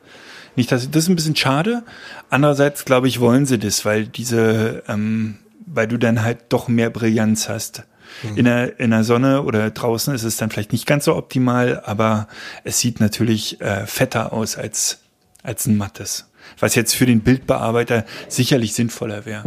[0.57, 1.83] Nicht, dass das ist ein bisschen schade.
[2.31, 6.91] Andererseits glaube ich, wollen sie das, weil diese, ähm, weil du dann halt doch mehr
[6.91, 7.83] Brillanz hast.
[8.23, 8.37] Mhm.
[8.37, 11.81] In, der, in der Sonne oder draußen ist es dann vielleicht nicht ganz so optimal,
[11.85, 12.29] aber
[12.65, 15.01] es sieht natürlich äh, fetter aus als,
[15.43, 16.31] als ein mattes.
[16.59, 19.45] Was jetzt für den Bildbearbeiter sicherlich sinnvoller wäre.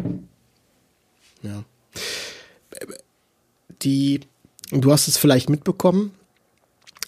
[1.42, 1.64] Ja.
[3.82, 4.22] Die,
[4.72, 6.14] du hast es vielleicht mitbekommen,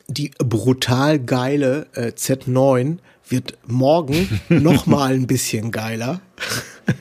[0.08, 6.22] die brutal geile äh, Z9 wird morgen noch mal ein bisschen geiler.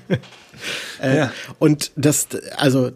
[1.02, 1.32] äh, ja.
[1.58, 2.92] Und das, also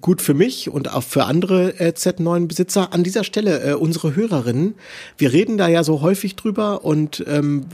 [0.00, 2.92] gut für mich und auch für andere äh, Z9-Besitzer.
[2.92, 4.74] An dieser Stelle äh, unsere Hörerinnen,
[5.18, 7.66] wir reden da ja so häufig drüber und ähm,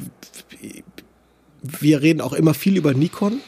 [1.63, 3.41] wir reden auch immer viel über Nikon.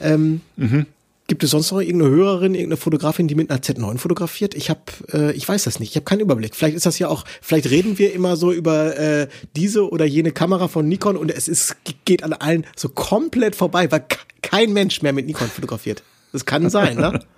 [0.00, 0.86] Ähm, mhm.
[1.30, 4.56] Gibt es sonst noch irgendeine Hörerin, irgendeine Fotografin, die mit einer Z9 fotografiert?
[4.56, 4.80] Ich habe,
[5.12, 5.90] äh, ich weiß das nicht.
[5.90, 6.56] Ich habe keinen Überblick.
[6.56, 10.32] Vielleicht ist das ja auch, vielleicht reden wir immer so über äh, diese oder jene
[10.32, 14.04] Kamera von Nikon und es ist geht an allen so komplett vorbei, weil
[14.42, 16.02] kein Mensch mehr mit Nikon fotografiert.
[16.32, 17.20] Das kann sein, ne?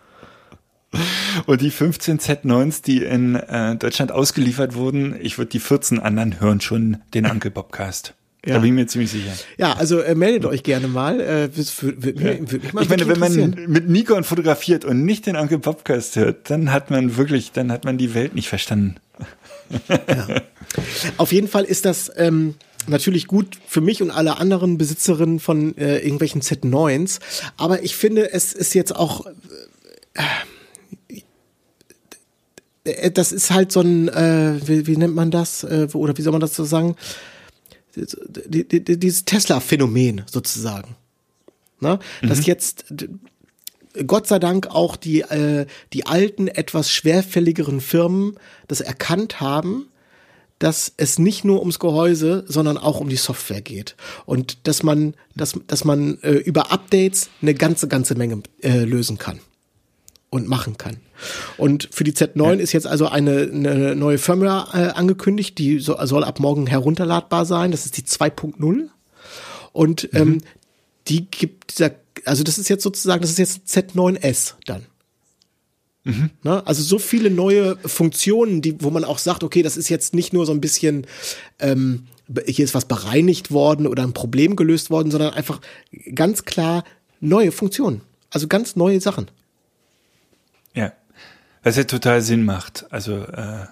[1.47, 6.41] Und die 15 Z9s, die in äh, Deutschland ausgeliefert wurden, ich würde die 14 anderen
[6.41, 8.15] hören schon den Uncle Bobcast.
[8.45, 8.55] Ja.
[8.55, 9.33] Da bin ich mir ziemlich sicher.
[9.57, 11.21] Ja, also äh, meldet euch gerne mal.
[11.21, 12.51] Äh, würd, würd, ja.
[12.51, 16.51] würd mal ich meine, wenn man mit Nikon fotografiert und nicht den Uncle Podcast hört,
[16.51, 18.97] dann hat man wirklich, dann hat man die Welt nicht verstanden.
[19.89, 20.43] Ja.
[21.19, 22.57] Auf jeden Fall ist das ähm,
[22.89, 27.21] natürlich gut für mich und alle anderen Besitzerinnen von äh, irgendwelchen Z9s.
[27.57, 29.27] Aber ich finde, es ist jetzt auch
[30.15, 31.23] äh,
[32.85, 36.23] äh, das ist halt so ein, äh, wie, wie nennt man das, äh, oder wie
[36.23, 36.97] soll man das so sagen?
[37.95, 40.97] Dieses Tesla-Phänomen sozusagen.
[41.81, 41.99] Ne?
[42.23, 42.29] Mhm.
[42.29, 42.87] Dass jetzt
[44.07, 48.37] Gott sei Dank auch die, äh, die alten, etwas schwerfälligeren Firmen
[48.69, 49.89] das erkannt haben,
[50.59, 53.97] dass es nicht nur ums Gehäuse, sondern auch um die Software geht.
[54.27, 59.19] Und dass man, dass, dass man äh, über Updates eine ganze, ganze Menge äh, lösen
[59.19, 59.41] kann
[60.33, 60.97] und machen kann.
[61.59, 62.53] Und für die Z9 ja.
[62.55, 67.45] ist jetzt also eine, eine neue Firmware äh, angekündigt, die so, soll ab morgen herunterladbar
[67.45, 67.71] sein.
[67.71, 68.89] Das ist die 2.0.
[69.73, 70.19] Und mhm.
[70.19, 70.39] ähm,
[71.07, 71.81] die gibt
[72.25, 74.87] also das ist jetzt sozusagen, das ist jetzt Z9S dann.
[76.05, 76.31] Mhm.
[76.43, 76.67] Ne?
[76.67, 80.33] Also so viele neue Funktionen, die, wo man auch sagt, okay, das ist jetzt nicht
[80.33, 81.07] nur so ein bisschen,
[81.59, 82.07] ähm,
[82.47, 85.61] hier ist was bereinigt worden oder ein Problem gelöst worden, sondern einfach
[86.15, 86.85] ganz klar
[87.21, 88.01] neue Funktionen.
[88.31, 89.27] Also ganz neue Sachen.
[91.63, 92.87] Was ja total Sinn macht.
[92.91, 93.67] Also, äh,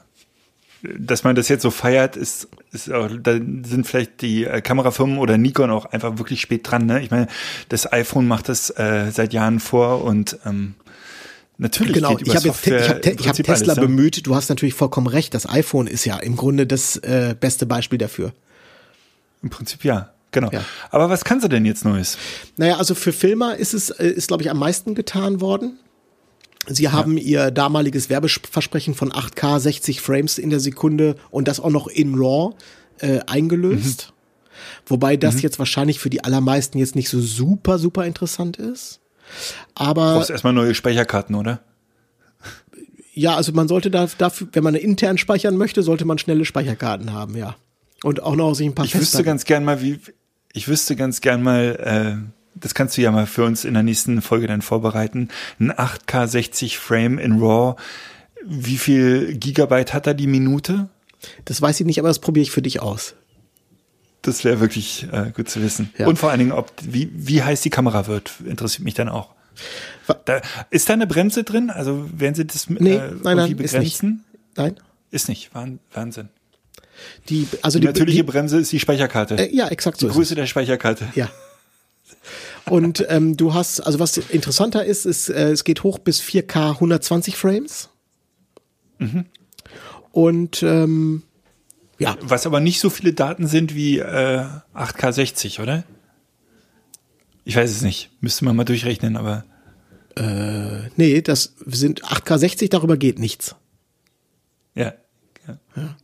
[0.82, 5.18] dass man das jetzt so feiert, ist, ist auch, da sind vielleicht die äh, Kamerafirmen
[5.18, 6.86] oder Nikon auch einfach wirklich spät dran.
[6.86, 7.02] Ne?
[7.02, 7.26] Ich meine,
[7.68, 10.74] das iPhone macht das äh, seit Jahren vor und ähm,
[11.60, 12.16] Natürlich genau.
[12.18, 13.82] ich habe jetzt ich hab, ich hab Tesla alles, ja.
[13.82, 14.26] bemüht.
[14.26, 15.34] Du hast natürlich vollkommen recht.
[15.34, 18.32] Das iPhone ist ja im Grunde das äh, beste Beispiel dafür.
[19.42, 20.10] Im Prinzip ja.
[20.32, 20.48] Genau.
[20.52, 20.64] Ja.
[20.90, 22.16] Aber was kannst du denn jetzt Neues?
[22.56, 25.78] Naja, also für Filmer ist es, äh, ist glaube ich am meisten getan worden.
[26.66, 27.24] Sie haben ja.
[27.24, 32.14] ihr damaliges Werbeversprechen von 8K 60 Frames in der Sekunde und das auch noch in
[32.14, 32.54] RAW
[32.98, 34.12] äh, eingelöst.
[34.12, 34.20] Mhm.
[34.86, 35.40] Wobei das mhm.
[35.40, 39.00] jetzt wahrscheinlich für die allermeisten jetzt nicht so super, super interessant ist.
[39.74, 40.08] Aber.
[40.12, 41.60] Du brauchst erstmal neue Speicherkarten, oder?
[43.12, 47.12] Ja, also man sollte da, dafür, wenn man intern speichern möchte, sollte man schnelle Speicherkarten
[47.12, 47.56] haben, ja.
[48.02, 49.98] Und auch noch sich ein paar Ich wüsste ganz gern mal, wie,
[50.52, 53.82] ich wüsste ganz gern mal, äh, das kannst du ja mal für uns in der
[53.82, 57.76] nächsten Folge dann vorbereiten, ein 8K 60 Frame in RAW,
[58.44, 60.88] wie viel Gigabyte hat er die Minute?
[61.44, 63.14] Das weiß ich nicht, aber das probiere ich für dich aus.
[64.22, 65.90] Das wäre wirklich äh, gut zu wissen.
[65.96, 66.06] Ja.
[66.06, 69.34] Und vor allen Dingen, ob wie, wie heiß die Kamera wird, interessiert mich dann auch.
[70.24, 71.70] Da, ist da eine Bremse drin?
[71.70, 74.00] Also werden Sie das Nee, äh, nein, nein, irgendwie ist nicht.
[74.00, 74.24] begrenzen?
[74.56, 74.76] Nein?
[75.10, 75.54] Ist nicht.
[75.54, 76.28] Wahn- Wahnsinn.
[77.28, 79.36] Die, also Die die, natürliche die, Bremse ist die Speicherkarte.
[79.38, 80.06] äh, ja, exakt so.
[80.06, 80.16] die es.
[80.16, 81.06] Größe der Speicherkarte.
[81.14, 81.28] Ja.
[82.66, 86.72] Und ähm, du hast, also was interessanter ist, ist, äh, es geht hoch bis 4K
[86.72, 87.88] 120 Frames.
[90.12, 91.22] Und ähm,
[91.98, 95.84] ja, Was aber nicht so viele Daten sind wie äh, 8K60, oder?
[97.44, 98.10] Ich weiß es nicht.
[98.20, 99.44] Müsste man mal durchrechnen, aber
[100.96, 103.54] nee, das sind 8K60, darüber geht nichts.
[105.46, 105.54] ja.
[105.76, 105.96] ja.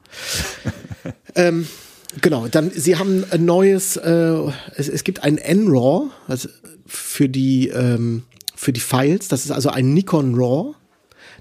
[2.22, 4.35] Genau, dann sie haben ein neues, äh,
[4.76, 6.48] es, es gibt ein NRAW also
[6.87, 8.22] für die ähm,
[8.55, 9.29] für die Files.
[9.29, 10.74] Das ist also ein Nikon RAW.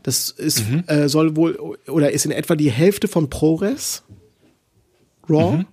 [0.04, 4.04] Das ist äh, soll wohl oder ist in etwa die Hälfte von ProRes
[5.28, 5.64] RAW.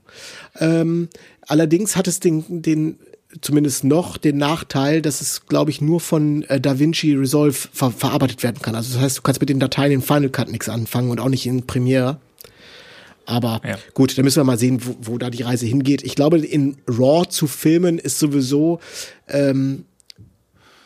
[0.58, 1.08] Ähm,
[1.46, 2.98] allerdings hat es den den
[3.40, 8.42] zumindest noch den Nachteil, dass es, glaube ich, nur von äh, DaVinci Resolve ver verarbeitet
[8.42, 8.74] werden kann.
[8.74, 11.28] Also das heißt, du kannst mit den Dateien in Final Cut nichts anfangen und auch
[11.28, 12.18] nicht in Premiere.
[13.26, 13.78] Aber Ja.
[13.94, 16.02] gut, da müssen wir mal sehen, wo, wo da die Reise hingeht.
[16.02, 18.80] Ich glaube, in RAW zu filmen ist sowieso,
[19.28, 19.84] ähm,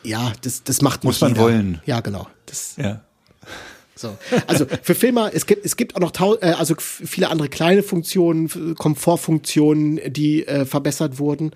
[0.02, 1.42] ja, das, das macht nicht Muss man jeder.
[1.42, 1.80] wollen.
[1.86, 2.28] Ja, genau.
[2.46, 3.02] Das, ja.
[3.96, 4.16] so.
[4.46, 7.82] Also für Filmer, es gibt, es gibt auch noch tau äh, also viele andere kleine
[7.82, 11.52] Funktionen, Komfortfunktionen, die äh, verbessert wurden.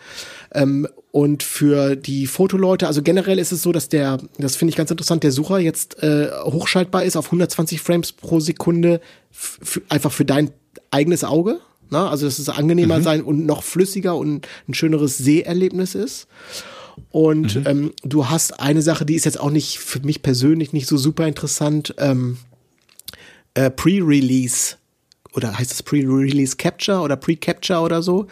[0.53, 4.77] Ähm, und für die Fotoleute, also generell ist es so, dass der, das finde ich
[4.77, 9.01] ganz interessant, der Sucher jetzt äh, hochschaltbar ist auf 120 Frames pro Sekunde,
[9.89, 10.51] einfach für dein
[10.91, 11.61] eigenes Auge.
[11.93, 16.29] Na, also dass es angenehmer sein und noch flüssiger und ein schöneres Seherlebnis ist.
[17.11, 20.87] Und ähm, du hast eine Sache, die ist jetzt auch nicht für mich persönlich nicht
[20.87, 21.95] so super interessant.
[21.99, 22.39] Ähm,
[23.55, 24.77] äh, Pre-Release
[25.35, 28.27] oder heißt das Pre-Release Capture oder Pre-Capture oder so.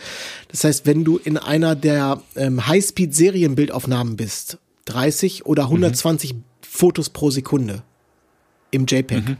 [0.48, 7.30] Das heißt, wenn du in einer der ähm, High-Speed-Serienbildaufnahmen bist, 30 oder 120 Fotos pro
[7.30, 7.82] Sekunde
[8.70, 9.36] im JPEG,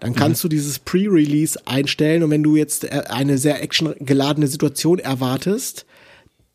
[0.00, 4.98] dann kannst du dieses Pre-Release einstellen und wenn du jetzt äh, eine sehr actiongeladene Situation
[4.98, 5.86] erwartest,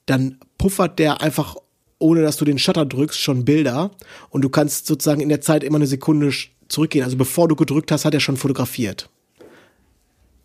[0.06, 1.56] dann puffert der einfach,
[1.99, 3.91] ohne dass du den Shutter drückst, schon Bilder
[4.29, 6.32] und du kannst sozusagen in der Zeit immer eine Sekunde
[6.67, 7.03] zurückgehen.
[7.03, 9.10] Also bevor du gedrückt hast, hat er schon fotografiert.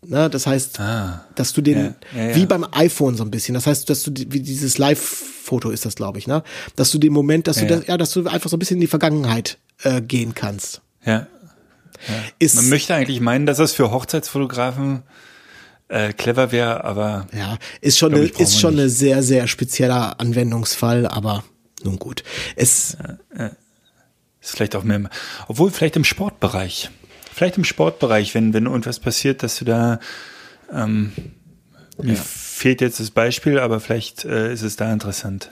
[0.05, 0.79] Na, das heißt,
[1.35, 2.35] dass du den, Ja, ja, ja.
[2.35, 5.95] wie beim iPhone so ein bisschen, das heißt, dass du, wie dieses Live-Foto ist das,
[5.95, 6.41] glaube ich, ne?
[6.77, 7.75] Dass du den Moment, dass du, ja.
[7.75, 10.81] das, ja, dass du einfach so ein bisschen in die Vergangenheit äh, gehen kannst.
[11.05, 11.27] ja.
[12.39, 15.03] Ist, Man möchte eigentlich meinen, dass das für Hochzeitsfotografen
[15.89, 18.81] äh, clever wäre, aber Ja, ist schon, eine, ich, ist schon nicht.
[18.81, 21.43] eine sehr, sehr spezieller Anwendungsfall, aber
[21.83, 22.23] nun gut.
[22.55, 22.97] Es,
[24.41, 25.09] ist vielleicht auch mehr,
[25.47, 26.89] obwohl vielleicht im Sportbereich.
[27.33, 29.99] Vielleicht im Sportbereich, wenn, wenn irgendwas passiert, dass du da,
[30.71, 31.11] ähm,
[32.01, 35.49] mir fehlt jetzt das Beispiel, aber vielleicht äh, ist es da interessant.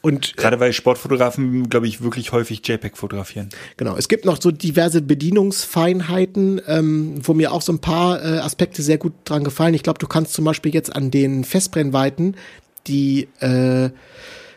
[0.00, 3.48] Und Gerade weil Sportfotografen, glaube ich, wirklich häufig JPEG fotografieren.
[3.76, 8.38] genau, es gibt noch so diverse Bedienungsfeinheiten, ähm, wo mir auch so ein paar äh,
[8.38, 9.74] Aspekte sehr gut dran gefallen.
[9.74, 12.36] Ich glaube, du kannst zum Beispiel jetzt an den Festbrennweiten
[12.88, 13.90] die äh,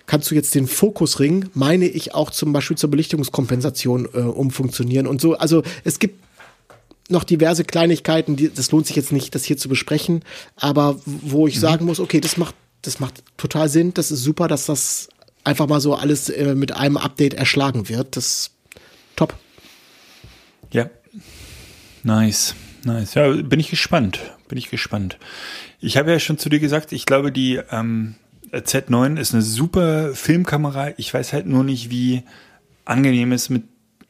[0.06, 5.22] kannst du jetzt den Fokusring, meine ich, auch zum Beispiel zur Belichtungskompensation äh, umfunktionieren und
[5.22, 5.38] so.
[5.38, 6.24] Also es gibt
[7.10, 10.24] noch diverse Kleinigkeiten, die, das lohnt sich jetzt nicht, das hier zu besprechen,
[10.56, 14.48] aber wo ich sagen muss, okay, das macht, das macht total Sinn, das ist super,
[14.48, 15.10] dass das
[15.44, 18.16] einfach mal so alles äh, mit einem Update erschlagen wird.
[18.16, 18.52] Das ist
[19.16, 19.36] top.
[20.72, 20.90] Ja.
[22.04, 22.56] Nice.
[22.84, 23.14] Nice.
[23.14, 24.20] Ja, bin ich gespannt.
[24.48, 25.18] Bin ich gespannt.
[25.80, 28.16] Ich habe ja schon zu dir gesagt, ich glaube, die ähm,
[28.52, 30.92] Z9 ist eine super Filmkamera.
[30.98, 32.24] Ich weiß halt nur nicht, wie
[32.86, 33.64] angenehm es mit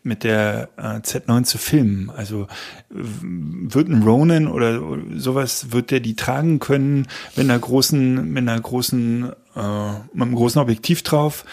[0.03, 2.09] mit der äh, Z9 zu filmen.
[2.09, 2.47] Also
[2.89, 4.81] wird ein Ronin oder
[5.15, 10.35] sowas, wird der die tragen können mit einer großen, mit einer großen, äh, mit einem
[10.35, 11.45] großen Objektiv drauf.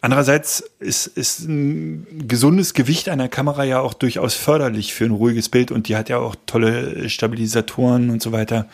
[0.00, 5.48] Andererseits ist, ist ein gesundes Gewicht einer Kamera ja auch durchaus förderlich für ein ruhiges
[5.48, 8.68] Bild und die hat ja auch tolle Stabilisatoren und so weiter.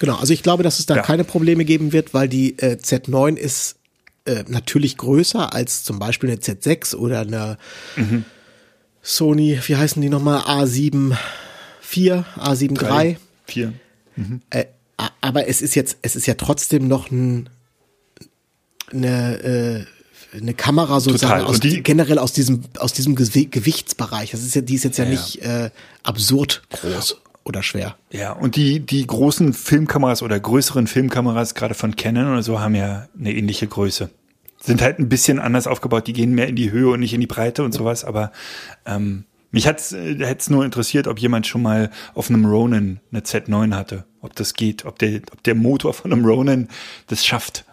[0.00, 1.02] Genau, also ich glaube, dass es da Ja.
[1.02, 3.76] keine Probleme geben wird, weil die äh, Z9 ist
[4.24, 7.56] äh, natürlich größer als zum Beispiel eine Z6 oder eine
[9.02, 11.16] Sony, wie heißen die nochmal, A7
[11.90, 13.16] IV, A7 III.
[13.46, 13.72] vier.
[14.50, 14.64] Äh,
[14.96, 17.48] a- aber es ist jetzt, es ist ja trotzdem noch ein,
[18.92, 19.86] eine,
[20.32, 24.30] äh, eine Kamera sozusagen aus, die- generell aus diesem, aus diesem Gewi- Gewichtsbereich.
[24.32, 25.70] Das ist ja, die ist jetzt ja, Ja, nicht äh,
[26.02, 27.96] absurd groß oder schwer.
[28.10, 32.74] Ja, und die, die großen Filmkameras oder größeren Filmkameras, gerade von Canon oder so, haben
[32.74, 34.10] ja eine ähnliche Größe.
[34.60, 37.20] Sind halt ein bisschen anders aufgebaut, die gehen mehr in die Höhe und nicht in
[37.20, 38.32] die Breite und sowas, aber
[38.84, 43.22] ähm, Mich hat's, äh, hätte nur interessiert, ob jemand schon mal auf einem Ronin eine
[43.22, 44.04] Z9 hatte.
[44.20, 46.68] Ob das geht, ob der, ob der Motor von einem Ronin
[47.06, 47.64] das schafft.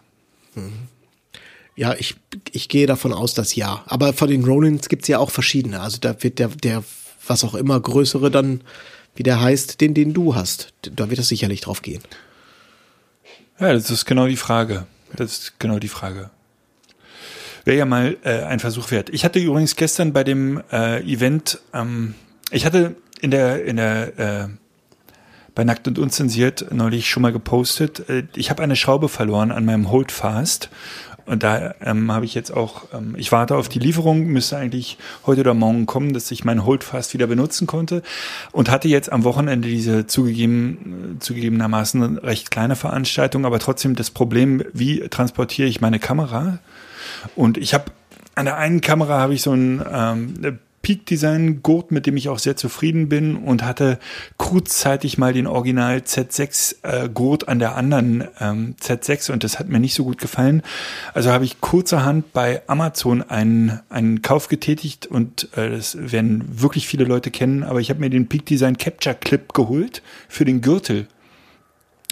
[1.76, 2.15] Ja, ich,
[2.51, 3.84] ich gehe davon aus, dass ja.
[3.88, 5.82] Aber von den Ronins gibt's ja auch verschiedene.
[5.82, 6.84] Also da wird der, der,
[7.28, 8.61] was auch immer, größere dann,
[9.15, 10.73] wie der heißt, den, den du hast.
[10.82, 12.01] Da wird es sicherlich drauf gehen.
[13.59, 14.86] Ja, das ist genau die Frage.
[15.13, 16.30] Das ist genau die Frage.
[17.65, 19.09] Wäre ja mal äh, ein Versuch wert.
[19.09, 22.15] Ich hatte übrigens gestern bei dem äh, Event, ähm,
[22.51, 24.47] ich hatte in der, in der äh,
[25.55, 29.65] bei Nackt und Unzensiert neulich schon mal gepostet, äh, ich habe eine Schraube verloren an
[29.65, 30.69] meinem Holdfast.
[31.26, 34.97] Und da ähm, habe ich jetzt auch, ähm, ich warte auf die Lieferung, müsste eigentlich
[35.26, 38.03] heute oder morgen kommen, dass ich meinen Holdfast wieder benutzen konnte.
[38.51, 44.63] Und hatte jetzt am Wochenende diese zugegeben, zugegebenermaßen recht kleine Veranstaltung, aber trotzdem das Problem,
[44.73, 46.59] wie transportiere ich meine Kamera?
[47.36, 47.86] Und ich habe
[48.36, 52.29] an der einen Kamera habe ich so ein ähm, Peak Design Gurt, mit dem ich
[52.29, 53.97] auch sehr zufrieden bin und hatte
[54.38, 59.67] kurzzeitig mal den Original Z6 äh, Gurt an der anderen ähm, Z6 und das hat
[59.67, 60.61] mir nicht so gut gefallen.
[61.15, 66.88] Also habe ich kurzerhand bei Amazon einen, einen Kauf getätigt und äh, das werden wirklich
[66.88, 70.61] viele Leute kennen, aber ich habe mir den Peak Design Capture Clip geholt für den
[70.61, 71.07] Gürtel.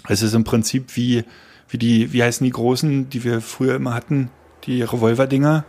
[0.08, 1.22] Es ist im Prinzip wie,
[1.68, 4.30] wie die, wie heißen die großen, die wir früher immer hatten,
[4.64, 5.64] die Revolver-Dinger.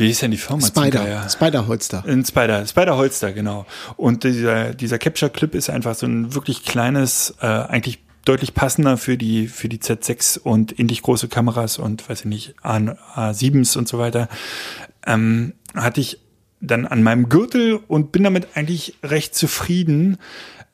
[0.00, 0.66] Wie ist denn die Firma?
[0.66, 2.04] Spider, Spider-Holster.
[2.06, 3.66] Ein Spider, Spider-Holster, genau.
[3.96, 9.18] Und dieser, dieser Capture-Clip ist einfach so ein wirklich kleines, äh, eigentlich deutlich passender für
[9.18, 13.88] die, für die Z6 und ähnlich große Kameras und, weiß ich nicht, A, A7s und
[13.88, 14.28] so weiter.
[15.06, 16.18] Ähm, hatte ich
[16.62, 20.16] dann an meinem Gürtel und bin damit eigentlich recht zufrieden.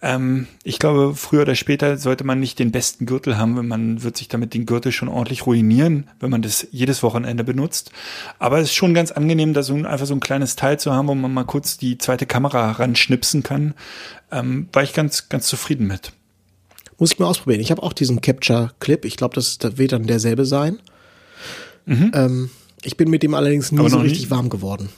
[0.03, 4.03] Ähm, ich glaube, früher oder später sollte man nicht den besten Gürtel haben, wenn man
[4.03, 7.93] wird sich damit den Gürtel schon ordentlich ruinieren, wenn man das jedes Wochenende benutzt.
[8.39, 10.93] Aber es ist schon ganz angenehm, da so ein, einfach so ein kleines Teil zu
[10.93, 13.75] haben, wo man mal kurz die zweite Kamera ranschnipsen kann.
[14.31, 16.13] Ähm, war ich ganz, ganz zufrieden mit.
[16.99, 17.61] Muss ich mal ausprobieren.
[17.61, 19.05] Ich habe auch diesen Capture-Clip.
[19.05, 20.79] Ich glaube, das, das wird dann derselbe sein.
[21.87, 22.11] Mhm.
[22.15, 22.51] Ähm,
[22.83, 24.31] ich bin mit dem allerdings nie so richtig nie?
[24.31, 24.91] warm geworden.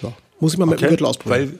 [0.00, 0.14] So.
[0.40, 1.52] Muss ich mal mit dem Gürtel ausprobieren.
[1.52, 1.58] Weil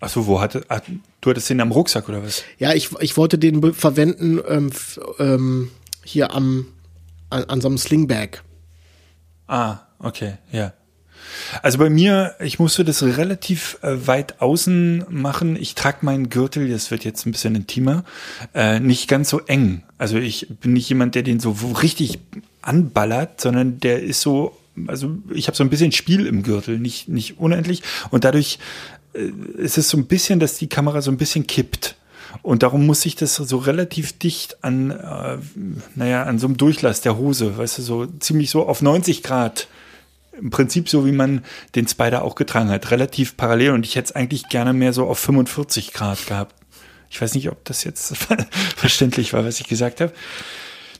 [0.00, 0.80] Ach so, wo hatte, ah,
[1.20, 2.44] du hattest den am Rucksack oder was?
[2.58, 4.70] Ja, ich, ich wollte den verwenden ähm,
[5.18, 5.70] ähm,
[6.04, 6.66] hier am
[7.30, 8.42] an, an so einem Slingbag.
[9.46, 10.72] Ah, okay, ja.
[11.62, 15.56] Also bei mir, ich musste das relativ äh, weit außen machen.
[15.56, 18.04] Ich trage meinen Gürtel, das wird jetzt ein bisschen intimer,
[18.54, 19.82] äh, nicht ganz so eng.
[19.98, 21.50] Also ich bin nicht jemand, der den so
[21.82, 22.18] richtig
[22.62, 27.08] anballert, sondern der ist so, also ich habe so ein bisschen Spiel im Gürtel, nicht,
[27.08, 27.82] nicht unendlich.
[28.10, 28.58] Und dadurch
[29.12, 31.96] es ist so ein bisschen, dass die Kamera so ein bisschen kippt.
[32.42, 35.38] Und darum muss ich das so relativ dicht an, äh,
[35.94, 39.68] naja, an so einem Durchlass der Hose, weißt du, so ziemlich so auf 90 Grad.
[40.38, 41.44] Im Prinzip so, wie man
[41.74, 42.90] den Spider auch getragen hat.
[42.90, 43.72] Relativ parallel.
[43.72, 46.54] Und ich hätte es eigentlich gerne mehr so auf 45 Grad gehabt.
[47.10, 48.16] Ich weiß nicht, ob das jetzt
[48.76, 50.12] verständlich war, was ich gesagt habe.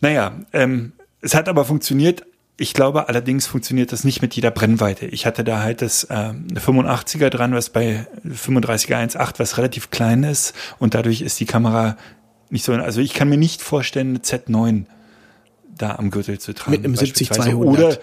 [0.01, 2.25] Naja, ähm, es hat aber funktioniert.
[2.61, 5.07] Ich glaube allerdings funktioniert das nicht mit jeder Brennweite.
[5.07, 10.25] Ich hatte da halt das äh, 85er dran, was bei 35er 1.8, was relativ klein
[10.25, 11.97] ist und dadurch ist die Kamera
[12.51, 14.87] nicht so, also ich kann mir nicht vorstellen, eine Z9
[15.69, 16.73] da am Gürtel zu tragen.
[16.73, 17.55] Mit einem 70-200.
[17.55, 17.99] Oder,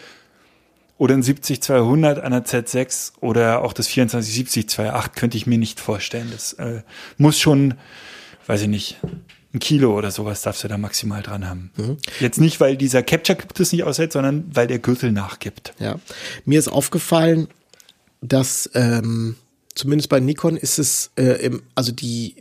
[0.98, 6.30] oder ein 70-200 an der Z6 oder auch das 24-70-2.8 könnte ich mir nicht vorstellen.
[6.32, 6.82] Das äh,
[7.18, 7.74] muss schon,
[8.48, 8.98] weiß ich nicht,
[9.56, 11.72] ein Kilo oder sowas darfst du da maximal dran haben.
[11.78, 11.98] Mhm.
[12.20, 15.74] Jetzt nicht, weil dieser Capture Clip das nicht aushält, sondern weil der Gürtel nachgibt.
[15.80, 16.00] Ja,
[16.44, 17.48] mir ist aufgefallen,
[18.22, 19.36] dass ähm,
[19.74, 22.36] zumindest bei Nikon ist es, äh, im, also die,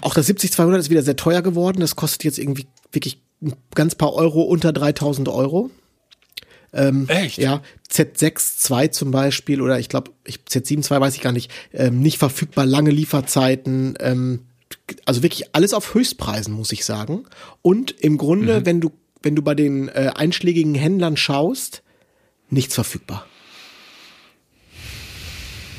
[0.00, 1.80] auch das 70-200 ist wieder sehr teuer geworden.
[1.80, 5.70] Das kostet jetzt irgendwie wirklich ein ganz paar Euro unter 3000 Euro.
[6.72, 7.38] Ähm, Echt?
[7.38, 12.00] Ja, Z6 II zum Beispiel oder ich glaube, Z7 II weiß ich gar nicht, ähm,
[12.00, 14.40] nicht verfügbar, lange Lieferzeiten, ähm,
[15.04, 17.24] also wirklich alles auf Höchstpreisen, muss ich sagen.
[17.62, 18.66] Und im Grunde, mhm.
[18.66, 18.92] wenn du,
[19.22, 21.82] wenn du bei den äh, einschlägigen Händlern schaust,
[22.50, 23.26] nichts verfügbar.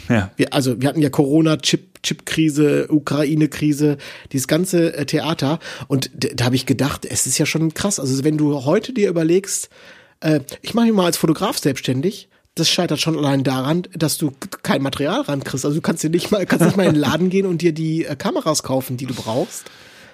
[0.09, 0.31] Ja.
[0.37, 3.97] Wir, also wir hatten ja Corona, Chip, Chip-Krise, Ukraine-Krise,
[4.31, 5.59] dieses ganze äh, Theater.
[5.87, 7.99] Und da habe ich gedacht, es ist ja schon krass.
[7.99, 9.69] Also wenn du heute dir überlegst,
[10.21, 12.29] äh, ich mache mich mal als Fotograf selbstständig
[12.59, 14.31] das scheitert schon allein daran, dass du
[14.63, 15.65] kein Material rankriegst.
[15.65, 17.73] Also du kannst dir nicht mal, kannst nicht mal in den Laden gehen und dir
[17.73, 19.65] die äh, Kameras kaufen, die du brauchst.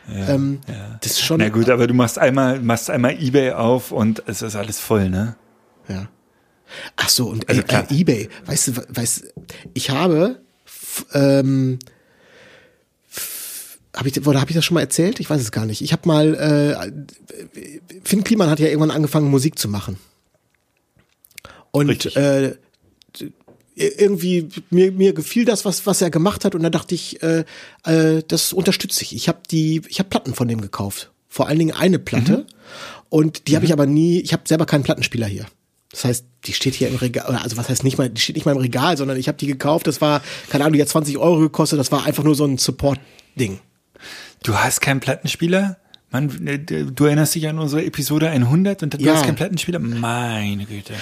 [0.07, 0.99] Ja, ähm, ja.
[1.01, 1.39] Das ist schon.
[1.39, 5.09] Na gut, aber du machst einmal, machst einmal eBay auf und es ist alles voll,
[5.09, 5.35] ne?
[5.87, 6.07] Ja.
[6.95, 9.33] Ach so, und also, äh, äh, eBay, weißt du, weißt,
[9.73, 10.41] ich habe,
[11.13, 11.79] ähm,
[13.95, 15.19] habe ich, oder habe ich das schon mal erzählt?
[15.19, 15.81] Ich weiß es gar nicht.
[15.81, 16.91] Ich habe mal, äh,
[18.03, 19.97] Finn Kliman hat ja irgendwann angefangen, Musik zu machen.
[21.73, 22.55] Und äh,
[23.75, 27.43] irgendwie mir mir gefiel das was was er gemacht hat und da dachte ich äh,
[27.85, 31.57] äh, das unterstütze ich ich habe die ich habe Platten von dem gekauft vor allen
[31.57, 32.45] Dingen eine Platte Mhm.
[33.09, 35.47] und die habe ich aber nie ich habe selber keinen Plattenspieler hier
[35.89, 38.45] das heißt die steht hier im Regal also was heißt nicht mal die steht nicht
[38.45, 41.17] mal im Regal sondern ich habe die gekauft das war keine Ahnung die hat 20
[41.17, 42.99] Euro gekostet das war einfach nur so ein Support
[43.35, 43.59] Ding
[44.43, 45.77] Du hast keinen Plattenspieler?
[46.11, 49.15] Mann, äh, du erinnerst dich an unsere Episode 100 und du Ja.
[49.15, 49.79] hast keinen Plattenspieler?
[49.79, 50.93] Meine Güte.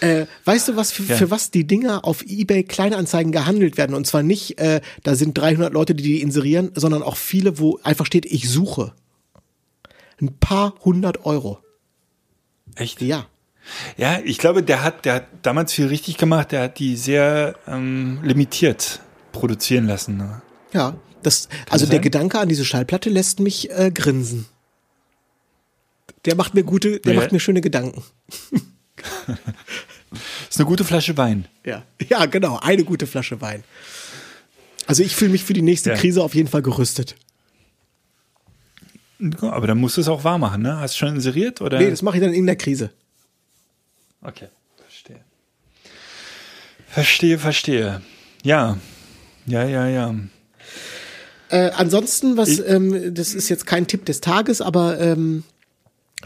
[0.00, 1.16] Äh, weißt du, was für, Ja.
[1.16, 3.94] für was die Dinger auf eBay Kleinanzeigen gehandelt werden?
[3.94, 7.78] Und zwar nicht, äh, da sind 300 Leute, die die inserieren, sondern auch viele, wo
[7.82, 8.92] einfach steht, ich suche.
[10.20, 11.58] Ein paar hundert Euro.
[12.74, 13.00] Echt?
[13.02, 13.26] Ja.
[13.96, 16.52] Ja, ich glaube, der hat, der hat damals viel richtig gemacht.
[16.52, 19.00] Der hat die sehr ähm, limitiert
[19.32, 20.16] produzieren lassen.
[20.16, 20.42] Ne?
[20.72, 20.96] Ja.
[21.22, 21.98] Das, also das der?
[22.00, 24.46] Gedanke an diese Schallplatte lässt mich äh, grinsen.
[26.24, 27.20] Der macht mir gute, der Ja.
[27.20, 28.02] macht mir schöne Gedanken.
[30.48, 31.46] Ist eine gute Flasche Wein.
[31.64, 31.82] Ja.
[32.08, 32.58] Ja, genau.
[32.60, 33.62] Eine gute Flasche Wein.
[34.86, 35.96] Also ich fühle mich für die nächste Ja.
[35.96, 37.14] Krise auf jeden Fall gerüstet.
[39.40, 40.78] Aber dann musst du es auch warm machen, ne?
[40.78, 41.60] Hast du schon inseriert?
[41.60, 41.78] Oder?
[41.78, 42.90] Nee, das mache ich dann in der Krise.
[44.22, 44.48] Okay,
[44.80, 45.20] verstehe.
[46.86, 48.00] Verstehe, verstehe.
[48.44, 48.78] Ja.
[49.46, 50.14] Ja, ja, ja.
[51.50, 55.42] Äh, ansonsten, was, Ich- ähm, das ist jetzt kein Tipp des Tages, aber ähm,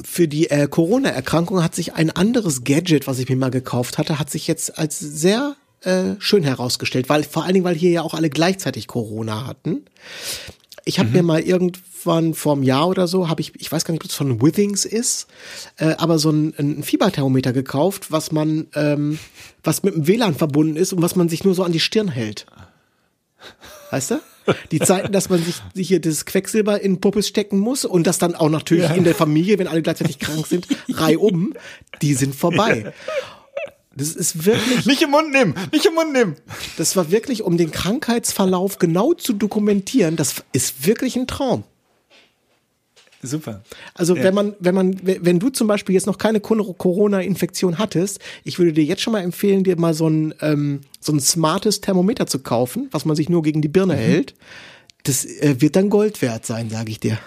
[0.05, 4.19] für die äh, Corona-Erkrankung hat sich ein anderes Gadget, was ich mir mal gekauft hatte,
[4.19, 8.03] hat sich jetzt als sehr äh, schön herausgestellt, weil vor allen Dingen, weil hier ja
[8.03, 9.85] auch alle gleichzeitig Corona hatten.
[10.85, 13.93] Ich habe mir mal irgendwann vor einem Jahr oder so, habe ich, ich weiß gar
[13.93, 15.29] nicht, ob es von Withings ist,
[15.77, 19.19] äh, aber so ein, ein Fieberthermometer gekauft, was man, ähm,
[19.63, 22.09] was mit dem WLAN verbunden ist und was man sich nur so an die Stirn
[22.09, 22.47] hält.
[23.91, 24.21] Weißt du?
[24.71, 28.19] Die Zeiten, dass man sich, sich hier das Quecksilber in Puppes stecken muss und das
[28.19, 31.55] dann auch natürlich in der Familie, wenn alle gleichzeitig krank sind, reihum,
[32.01, 32.93] die sind vorbei.
[33.95, 35.55] Das ist wirklich, Nicht im Mund nehmen!
[35.71, 36.37] Nicht im Mund nehmen!
[36.79, 41.65] das war wirklich, um den Krankheitsverlauf genau zu dokumentieren, das ist wirklich ein Traum.
[43.23, 43.63] Super.
[43.95, 48.59] Also wenn man, wenn man, wenn du zum Beispiel jetzt noch keine Corona-Infektion hattest, ich
[48.59, 52.27] würde dir jetzt schon mal empfehlen, dir mal so ein, ähm, so ein smartes Thermometer
[52.27, 54.35] zu kaufen, was man sich nur gegen die Birne hält.
[55.05, 57.19] Das äh, wird dann Gold wert sein, sage ich dir.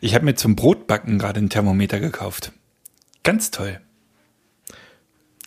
[0.00, 2.52] Ich habe mir zum Brotbacken gerade ein Thermometer gekauft.
[3.22, 3.80] Ganz toll.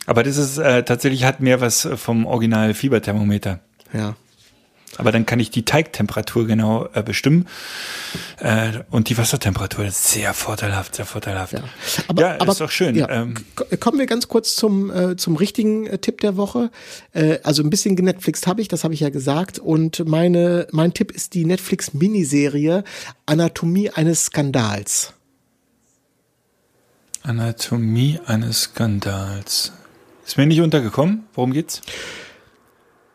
[0.05, 3.59] Aber das ist äh, tatsächlich hat mehr was vom Original Fieberthermometer.
[3.93, 4.15] Ja.
[4.97, 7.47] Aber dann kann ich die Teigtemperatur genau äh, bestimmen.
[8.37, 11.53] Äh, und die Wassertemperatur das ist sehr vorteilhaft, sehr vorteilhaft.
[11.53, 11.63] Ja,
[12.17, 12.95] ja ist doch schön.
[12.95, 13.09] Ja.
[13.09, 13.35] Ähm,
[13.79, 16.71] Kommen wir ganz kurz zum, äh, zum richtigen äh, Tipp der Woche.
[17.13, 19.59] Äh, also ein bisschen genetflixt habe ich, das habe ich ja gesagt.
[19.59, 22.83] Und meine, mein Tipp ist die Netflix-Miniserie
[23.25, 25.13] Anatomie eines Skandals.
[27.21, 29.71] Anatomie eines Skandals.
[30.25, 31.25] Ist mir nicht untergekommen.
[31.33, 31.81] Worum geht's?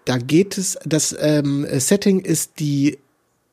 [0.04, 2.98] Da geht es, das ähm, Setting ist die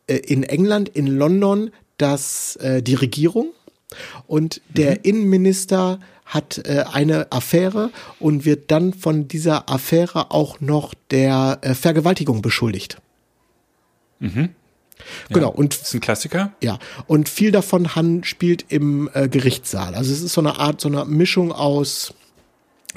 [0.08, 3.52] äh, in England, in London, das äh, die Regierung
[4.28, 10.94] und der Innenminister hat äh, eine Affäre und wird dann von dieser Affäre auch noch
[11.12, 12.98] der äh, Vergewaltigung beschuldigt.
[15.30, 16.54] Genau, und Ist ein Klassiker.
[16.62, 19.96] ja, und viel davon Han spielt im äh, Gerichtssaal.
[19.96, 22.14] Also es ist so eine Art, so eine Mischung aus,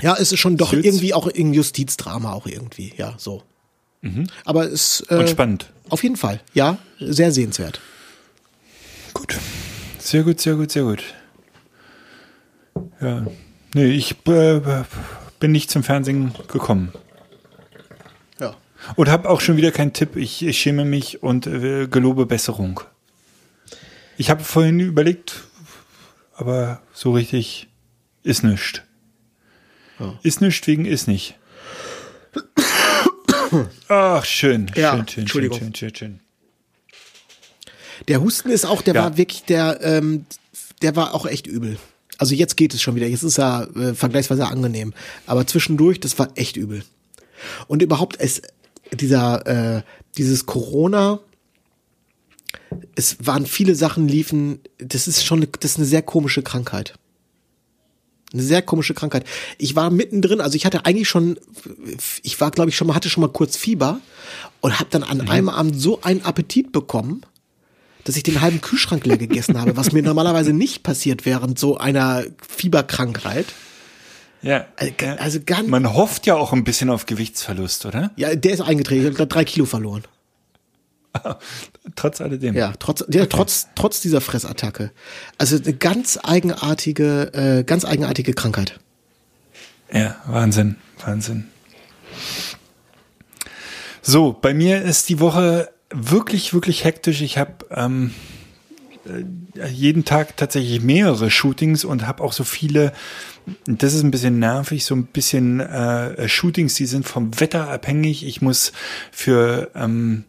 [0.01, 0.85] ja, es ist schon doch Suits?
[0.87, 3.43] irgendwie auch ein Justizdrama auch irgendwie, ja, so.
[4.45, 5.73] Aber es äh, Und spannend.
[5.89, 7.81] auf jeden Fall, ja, sehr sehenswert.
[9.15, 9.35] Gut.
[9.99, 11.03] Sehr gut, sehr gut, sehr gut.
[13.01, 13.27] Ja.
[13.75, 14.61] Nee, ich äh,
[15.41, 16.93] bin nicht zum Fernsehen gekommen.
[18.39, 18.55] Ja.
[18.97, 20.17] Und habe auch schon wieder keinen Tipp.
[20.17, 22.81] Ich, ich schäme mich und äh, gelobe Besserung.
[24.19, 25.45] Ich habe vorhin überlegt,
[26.35, 27.69] aber so richtig
[28.23, 28.83] ist nichts.
[30.23, 31.37] Ist nichts wegen ist nicht.
[33.89, 34.71] Ach, schön.
[34.75, 35.59] Ja, schön, schön, Entschuldigung.
[35.59, 36.21] schön, schön, schön, schön.
[38.09, 39.03] Der Husten ist auch, der Ja.
[39.05, 40.27] war wirklich, der, ähm,
[40.83, 41.79] der war auch echt übel.
[42.19, 43.07] Also jetzt geht es schon wieder.
[43.07, 44.93] Jetzt ist er äh, vergleichsweise angenehm.
[45.27, 46.85] Aber zwischendurch, das war echt übel.
[47.67, 48.43] Und überhaupt es
[48.93, 49.83] dieser äh,
[50.17, 51.21] dieses Corona.
[52.95, 54.61] Es waren viele Sachen liefen.
[54.79, 56.95] Das ist schon, das ist eine sehr komische Krankheit.
[58.35, 59.25] Eine sehr komische Krankheit.
[59.59, 61.39] Ich war mittendrin, also ich hatte eigentlich schon,
[62.23, 64.01] ich war glaube ich schon mal, hatte schon mal kurz Fieber
[64.61, 67.25] und habe dann an einem Abend so einen Appetit bekommen,
[68.03, 71.79] dass ich den halben Kühlschrank leer gegessen habe, was mir normalerweise nicht passiert während so
[71.79, 73.47] einer Fieberkrankheit.
[74.43, 74.67] Ja.
[74.77, 75.15] Also, ja.
[75.15, 78.11] also ganz, Man hofft ja auch ein bisschen auf Gewichtsverlust, oder?
[78.17, 80.03] ja, der ist eingetreten, ich habe drei Kilo verloren.
[81.97, 82.55] Trotz alledem.
[82.55, 84.91] Ja, trotz, ja, trotz, trotz dieser Fressattacke.
[85.39, 88.81] Also eine ganz eigenartige, äh, ganz eigenartige Krankheit.
[89.93, 90.77] Ja, Wahnsinn.
[91.05, 91.49] Wahnsinn.
[94.03, 97.23] So, bei mir ist die Woche wirklich, wirklich hektisch.
[97.23, 98.13] Ich habe ähm,
[99.07, 102.93] äh, jeden Tag tatsächlich mehrere Shootings und habe auch so viele,
[103.67, 108.27] das ist ein bisschen nervig, so ein bisschen äh, Shootings, die sind vom Wetter abhängig.
[108.27, 108.73] Ich muss
[109.13, 110.25] für ähm,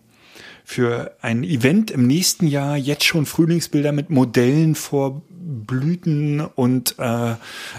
[0.65, 7.31] für ein Event im nächsten Jahr jetzt schon Frühlingsbilder mit Modellen vor Blüten und äh,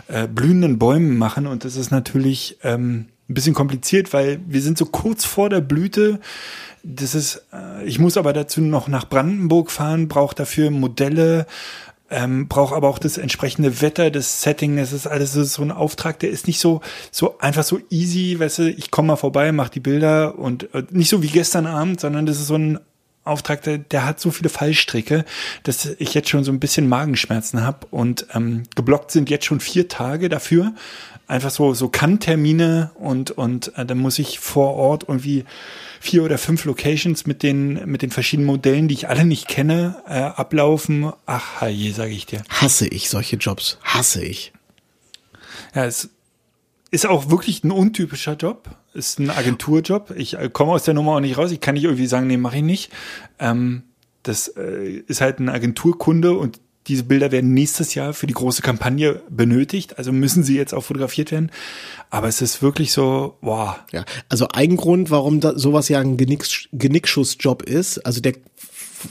[0.07, 4.79] äh, blühenden Bäumen machen und das ist natürlich ähm, ein bisschen kompliziert, weil wir sind
[4.79, 6.21] so kurz vor der Blüte.
[6.85, 11.47] Das ist, äh, ich muss aber dazu noch nach Brandenburg fahren, brauche dafür Modelle,
[12.11, 14.77] ähm, brauche aber auch das entsprechende Wetter, das Setting.
[14.77, 16.81] Das ist alles so ein Auftrag, der ist nicht so
[17.11, 18.71] so einfach so easy, weißt du.
[18.71, 22.27] Ich komme mal vorbei, mache die Bilder und äh, nicht so wie gestern Abend, sondern
[22.27, 22.79] das ist so ein
[23.25, 25.25] Auftrag, der, der hat so viele Fallstricke,
[25.65, 29.59] dass ich jetzt schon so ein bisschen Magenschmerzen habe und ähm, geblockt sind jetzt schon
[29.59, 30.73] vier Tage dafür
[31.27, 35.45] einfach so, so Kann-Termine und, und äh, dann muss ich vor Ort irgendwie
[36.01, 40.03] vier oder fünf Locations mit den, mit den verschiedenen Modellen, die ich alle nicht kenne,
[40.09, 41.13] äh, ablaufen.
[41.27, 42.43] Ach, je, sage ich dir.
[42.49, 43.79] Hasse ich solche Jobs.
[43.83, 44.53] Hasse ich.
[45.75, 46.11] Ja, es
[46.91, 48.71] ist auch wirklich ein untypischer Job.
[48.95, 50.15] Ist ein Agenturjob.
[50.17, 51.51] Ich äh, komme aus der Nummer auch nicht raus.
[51.51, 52.93] Ich kann nicht irgendwie sagen, nee, mache ich nicht.
[53.39, 53.83] Ähm,
[54.23, 58.63] das äh, ist halt ein Agenturkunde und diese Bilder werden nächstes Jahr für die große
[58.63, 61.51] Kampagne benötigt, also müssen sie jetzt auch fotografiert werden.
[62.11, 63.77] Aber es ist wirklich so, wow.
[63.93, 68.35] Ja, also ein Grund, warum da sowas ja ein Genick, Genickschussjob ist, also der,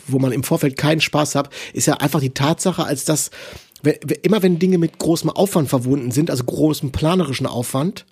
[0.08, 3.32] wo man im Vorfeld keinen Spaß hat, ist ja einfach die Tatsache, als dass
[4.24, 8.06] immer wenn Dinge mit großem Aufwand verbunden sind, also großem planerischen Aufwand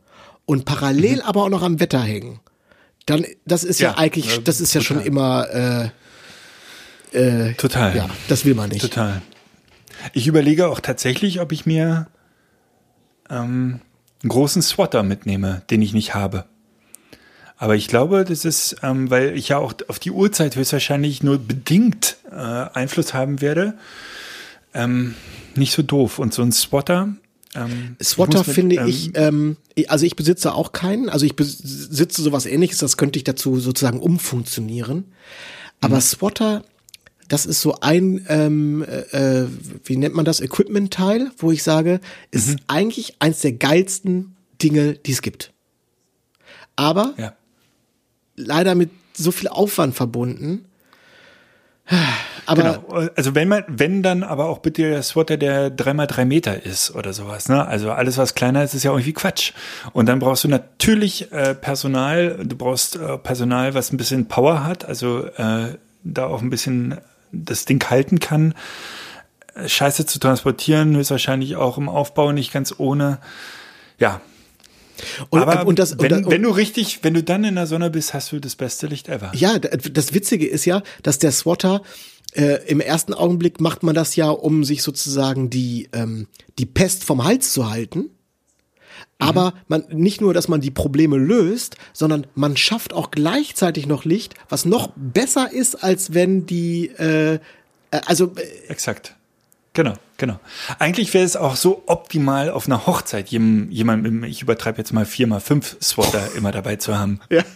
[0.45, 1.21] und parallel mhm.
[1.21, 2.39] aber auch noch am Wetter hängen,
[3.05, 5.91] dann das ist ja, ja eigentlich, das ist ja schon immer
[7.13, 7.95] äh, äh, total.
[7.95, 8.81] Ja, das will man nicht.
[8.81, 9.21] Total.
[10.11, 12.07] Ich überlege auch tatsächlich, ob ich mir
[13.29, 13.79] ähm,
[14.21, 16.45] einen großen Swatter mitnehme, den ich nicht habe.
[17.57, 21.37] Aber ich glaube, das ist, ähm, weil ich ja auch auf die Uhrzeit höchstwahrscheinlich nur
[21.37, 23.75] bedingt äh, Einfluss haben werde,
[24.73, 25.15] ähm,
[25.55, 26.19] nicht so doof.
[26.19, 27.13] Und so ein Swatter.
[27.55, 32.21] Ähm, Swatter mit, finde ähm, ich, ähm, also ich besitze auch keinen, also ich besitze
[32.21, 35.13] sowas ähnliches, das könnte ich dazu sozusagen umfunktionieren.
[35.79, 36.01] Aber mhm.
[36.01, 36.63] Swatter
[37.27, 39.45] das ist so ein, ähm, äh,
[39.85, 41.99] wie nennt man das, Equipment-Teil, wo ich sage,
[42.31, 42.55] ist mhm.
[42.67, 45.51] eigentlich eins der geilsten Dinge, die es gibt.
[46.75, 47.33] Aber ja.
[48.35, 50.65] leider mit so viel Aufwand verbunden.
[52.45, 53.09] Aber genau.
[53.15, 56.95] Also wenn man, wenn dann aber auch bitte der Swatter, der dreimal drei Meter ist
[56.95, 57.65] oder sowas, ne?
[57.65, 59.53] Also alles, was kleiner ist, ist ja irgendwie Quatsch.
[59.91, 64.63] Und dann brauchst du natürlich äh, Personal, du brauchst äh, Personal, was ein bisschen Power
[64.63, 66.97] hat, also äh, da auch ein bisschen
[67.33, 68.53] das Ding halten kann.
[69.65, 73.19] Scheiße zu transportieren, höchstwahrscheinlich auch im Aufbau nicht ganz ohne.
[73.99, 74.21] Ja.
[75.29, 77.89] Und, Aber und das, wenn, und, wenn du richtig, wenn du dann in der Sonne
[77.89, 79.31] bist, hast du das beste Licht ever.
[79.35, 81.81] Ja, das Witzige ist ja, dass der Swatter
[82.33, 86.27] äh, im ersten Augenblick macht man das ja, um sich sozusagen die, ähm,
[86.57, 88.09] die Pest vom Hals zu halten.
[89.19, 89.57] Aber mhm.
[89.67, 94.35] man nicht nur, dass man die Probleme löst, sondern man schafft auch gleichzeitig noch Licht,
[94.49, 97.39] was noch besser ist, als wenn die äh, äh
[98.05, 99.15] also äh, exakt.
[99.73, 100.39] Genau, genau.
[100.77, 105.25] Eigentlich wäre es auch so optimal auf einer Hochzeit jemandem, ich übertreibe jetzt mal vier
[105.25, 107.19] mal fünf Swatter immer dabei zu haben.
[107.29, 107.43] Ja.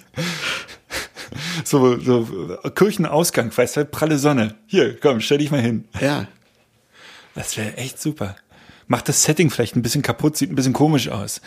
[1.65, 2.25] So, so
[2.73, 4.55] Kirchenausgang, weißt du, pralle Sonne.
[4.65, 5.85] Hier, komm, stell dich mal hin.
[5.99, 6.25] Ja.
[7.35, 8.37] Das wäre echt super
[8.87, 11.41] macht das Setting vielleicht ein bisschen kaputt, sieht ein bisschen komisch aus.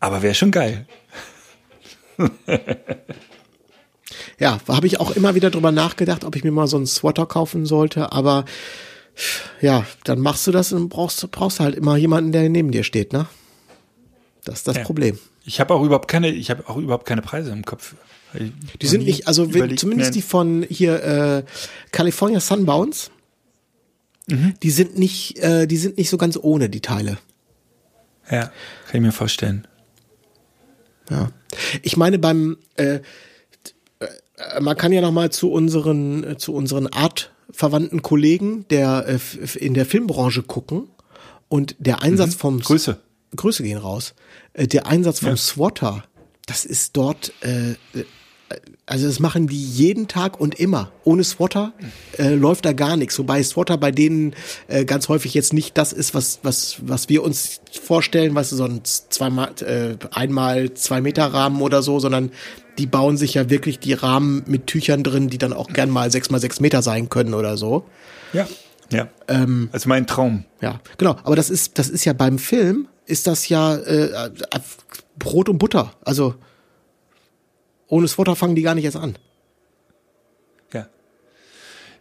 [0.00, 0.86] Aber wäre schon geil.
[4.38, 7.26] ja, habe ich auch immer wieder drüber nachgedacht, ob ich mir mal so einen Swatter
[7.26, 8.44] kaufen sollte, aber
[9.60, 13.12] ja, dann machst du das und brauchst, brauchst halt immer jemanden, der neben dir steht,
[13.12, 13.26] ne?
[14.44, 14.84] Das ist das ja.
[14.84, 15.18] Problem.
[15.44, 17.94] Ich habe auch überhaupt keine, ich habe auch überhaupt keine Preise im Kopf.
[18.80, 21.42] Die sind nicht, also wenn, zumindest die von hier äh,
[21.92, 23.10] California Sunbounce,
[24.28, 24.54] Mhm.
[24.62, 27.18] Die sind nicht, äh, die sind nicht so ganz ohne die Teile.
[28.30, 28.52] Ja, kann
[28.94, 29.66] ich mir vorstellen.
[31.10, 31.32] Ja,
[31.82, 33.00] ich meine beim, äh,
[34.00, 39.58] äh man kann ja noch mal zu unseren, äh, zu unseren artverwandten Kollegen der äh,
[39.58, 40.88] in der Filmbranche gucken
[41.48, 42.38] und der Einsatz mhm.
[42.38, 42.98] vom Grüße,
[43.34, 44.14] Grüße gehen raus.
[44.52, 45.36] Äh, der Einsatz vom ja.
[45.36, 46.04] Swatter,
[46.44, 47.74] das ist dort äh,
[48.86, 50.90] also das machen die jeden Tag und immer.
[51.04, 51.72] Ohne Swatter
[52.18, 53.18] äh, läuft da gar nichts.
[53.18, 54.34] Wobei Swatter bei denen
[54.68, 58.64] äh, ganz häufig jetzt nicht das ist, was, was, was wir uns vorstellen, was so
[58.64, 62.30] ein zweimal, äh, einmal zwei Meter Rahmen oder so, sondern
[62.78, 66.10] die bauen sich ja wirklich die Rahmen mit Tüchern drin, die dann auch gern mal
[66.10, 67.84] sechs mal sechs Meter sein können oder so.
[68.32, 68.48] Ja.
[68.90, 69.08] Ja.
[69.28, 70.44] Ähm, also mein Traum.
[70.62, 71.16] Ja, genau.
[71.24, 74.30] Aber das ist, das ist ja beim Film, ist das ja äh, äh,
[75.18, 75.92] Brot und Butter.
[76.04, 76.34] Also
[77.88, 79.16] ohne Swatter fangen die gar nicht erst an.
[80.72, 80.88] Ja.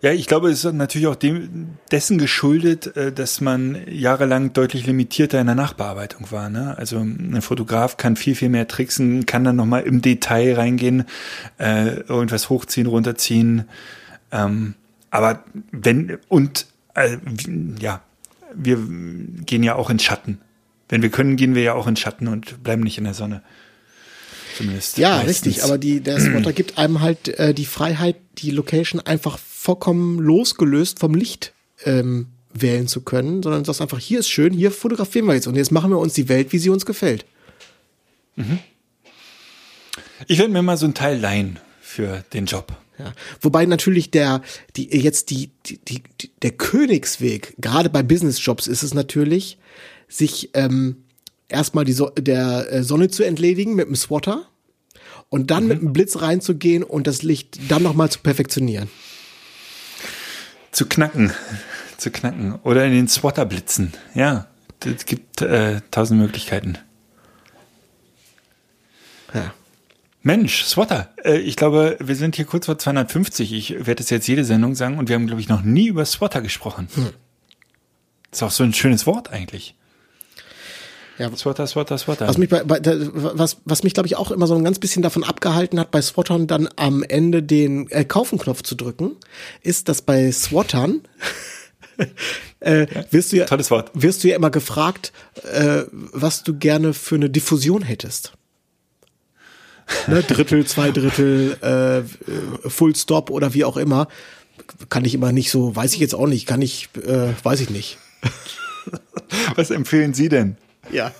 [0.01, 4.85] Ja, ich glaube, es ist natürlich auch dem, dessen geschuldet, äh, dass man jahrelang deutlich
[4.85, 6.49] limitierter in der Nachbearbeitung war.
[6.49, 6.77] Ne?
[6.77, 11.05] Also ein Fotograf kann viel, viel mehr tricksen, kann dann nochmal im Detail reingehen,
[11.57, 13.65] äh, irgendwas hochziehen, runterziehen.
[14.31, 14.75] Ähm,
[15.09, 17.17] aber wenn, und äh,
[17.79, 18.01] ja,
[18.53, 18.77] wir
[19.45, 20.41] gehen ja auch in Schatten.
[20.89, 23.41] Wenn wir können, gehen wir ja auch in Schatten und bleiben nicht in der Sonne.
[24.57, 24.97] Zumindest.
[24.97, 25.29] Ja, meistens.
[25.29, 25.63] richtig.
[25.63, 30.99] Aber die, der Spotter gibt einem halt äh, die Freiheit, die Location einfach vollkommen losgelöst
[30.99, 31.53] vom Licht
[31.85, 35.55] ähm, wählen zu können, sondern sagst einfach, hier ist schön, hier fotografieren wir jetzt und
[35.55, 37.25] jetzt machen wir uns die Welt, wie sie uns gefällt.
[38.35, 38.59] Mhm.
[40.27, 42.75] Ich werde mir mal so ein Teil leihen für den Job.
[42.97, 43.13] Ja.
[43.41, 44.41] Wobei natürlich der,
[44.75, 46.01] die, jetzt die, die, die,
[46.41, 49.59] der Königsweg, gerade bei Businessjobs ist es natürlich,
[50.07, 51.03] sich ähm,
[51.49, 54.47] erstmal die so der äh, Sonne zu entledigen mit dem Swatter
[55.29, 55.69] und dann mhm.
[55.69, 58.89] mit dem Blitz reinzugehen und das Licht dann nochmal zu perfektionieren.
[60.71, 61.31] Zu knacken.
[61.97, 62.59] Zu knacken.
[62.63, 63.93] Oder in den Swatter blitzen.
[64.13, 64.47] Ja.
[64.85, 66.77] Es gibt äh, tausend Möglichkeiten.
[69.33, 69.53] Ja.
[70.21, 71.09] Mensch, Swatter.
[71.23, 73.53] Äh, ich glaube, wir sind hier kurz vor 250.
[73.53, 76.05] Ich werde es jetzt jede Sendung sagen und wir haben, glaube ich, noch nie über
[76.05, 76.89] Swatter gesprochen.
[76.93, 77.09] Hm.
[78.31, 79.75] Ist auch so ein schönes Wort eigentlich.
[81.17, 82.27] Ja, Swatter, Swatter, Swatter.
[82.27, 85.01] Was mich, bei, bei, was, was mich glaube ich auch immer so ein ganz bisschen
[85.01, 89.15] davon abgehalten hat, bei Swattern dann am Ende den äh, Kaufen-Knopf zu drücken,
[89.61, 91.01] ist, dass bei Swattern
[92.59, 93.91] äh, wirst du ja, Tolles Wort.
[93.93, 95.11] wirst du ja immer gefragt,
[95.51, 98.33] äh, was du gerne für eine Diffusion hättest
[100.07, 104.07] ne, Drittel, zwei Drittel, äh, Full Stop oder wie auch immer,
[104.89, 107.69] kann ich immer nicht so, weiß ich jetzt auch nicht, kann ich, äh, weiß ich
[107.69, 107.97] nicht.
[109.55, 110.57] Was empfehlen Sie denn?
[110.91, 111.11] Ja.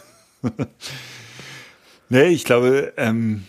[2.10, 3.46] nee, ich glaube, ähm,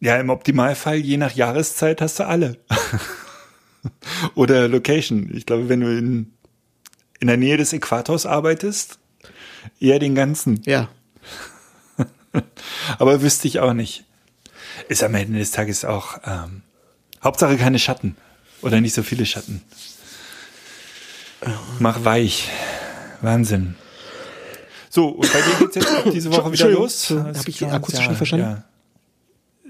[0.00, 2.58] ja, im Optimalfall, je nach Jahreszeit hast du alle.
[4.34, 5.30] Oder Location.
[5.34, 6.32] Ich glaube, wenn du in,
[7.20, 8.98] in der Nähe des Äquators arbeitest,
[9.80, 10.60] eher den ganzen.
[10.64, 10.88] Ja.
[12.98, 14.04] Aber wüsste ich auch nicht.
[14.88, 16.62] Ist am Ende des Tages auch ähm,
[17.22, 18.16] Hauptsache keine Schatten
[18.60, 19.62] oder nicht so viele Schatten.
[21.78, 22.50] Mach weich.
[23.22, 23.76] Wahnsinn.
[24.94, 27.10] So, und bei dir geht's jetzt diese Woche wieder los.
[27.10, 28.46] Habe ich akustisch ja, verstanden?
[28.46, 28.64] Ja.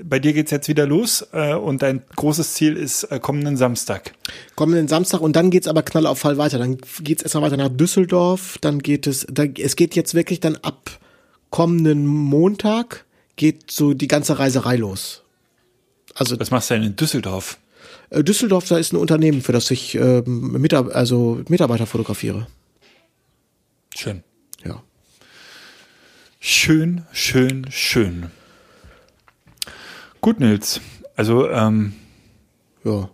[0.03, 4.13] Bei dir geht's jetzt wieder los äh, und dein großes Ziel ist äh, kommenden Samstag.
[4.55, 6.59] Kommenden Samstag und dann geht's aber knall auf Fall weiter.
[6.59, 8.59] Dann geht's erstmal weiter nach Düsseldorf.
[8.61, 10.91] Dann geht es, dann, es geht jetzt wirklich dann ab
[11.49, 13.07] kommenden Montag
[13.37, 15.23] geht so die ganze Reiserei los.
[16.15, 17.57] Also was machst du denn in Düsseldorf?
[18.11, 22.47] Äh, Düsseldorf, da ist ein Unternehmen, für das ich äh, Mitar also Mitarbeiter fotografiere.
[23.97, 24.23] Schön.
[26.45, 26.51] Ja.
[26.51, 28.27] Schön, schön, schön.
[30.21, 30.81] Gut, Nils.
[31.17, 31.95] Also, ähm,
[32.85, 33.09] ja.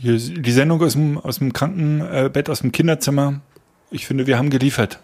[0.00, 3.42] Hier, die Sendung aus dem, aus dem Krankenbett, aus dem Kinderzimmer.
[3.90, 4.98] Ich finde, wir haben geliefert.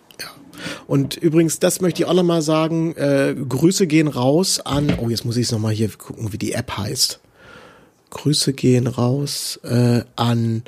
[0.87, 5.27] Und übrigens, das möchte ich auch nochmal sagen, äh, Grüße gehen raus an, oh, jetzt
[5.27, 7.21] muss ich es nochmal hier gucken, wie die App heißt.
[8.11, 10.63] Grüße gehen raus äh, an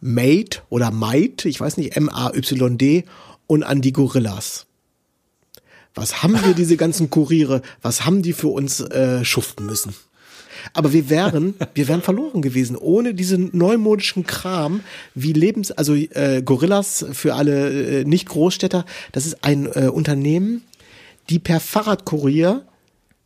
[0.00, 3.04] Mate oder Might, ich weiß nicht, M-A-Y-D
[3.46, 4.66] und an die Gorillas.
[5.96, 9.94] Was haben wir diese ganzen Kuriere, was haben die für uns äh, schuften müssen?
[10.74, 14.80] Aber wir wären, wir wären verloren gewesen ohne diesen neumodischen Kram
[15.14, 18.84] wie Lebens, also äh, Gorillas für alle äh, Nicht-Großstädter.
[19.12, 20.62] Das ist ein äh, Unternehmen,
[21.30, 22.66] die per Fahrradkurier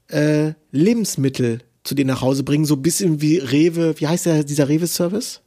[0.08, 3.98] äh, Lebensmittel zu dir nach Hause bringen, so bisschen wie Rewe.
[3.98, 5.40] Wie heißt der dieser Rewe-Service?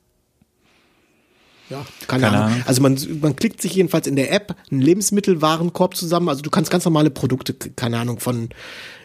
[1.70, 2.52] Ja, keine, keine Ahnung.
[2.52, 2.64] Ahnung.
[2.66, 6.30] Also man, man klickt sich jedenfalls in der App einen Lebensmittelwarenkorb zusammen.
[6.30, 8.50] Also du kannst ganz normale Produkte, keine Ahnung, von,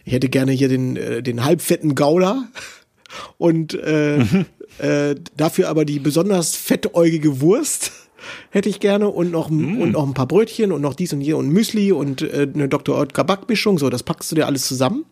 [0.04, 2.48] ich hätte gerne hier den, äh, den halbfetten Gouda
[3.38, 4.46] und äh, mhm.
[4.78, 7.92] äh, dafür aber die besonders fettäugige Wurst
[8.50, 9.80] hätte ich gerne und noch mm.
[9.80, 12.68] und noch ein paar Brötchen und noch dies und hier und Müsli und äh, eine
[12.68, 12.98] Dr.
[12.98, 15.04] Oetker Backmischung, so das packst du dir alles zusammen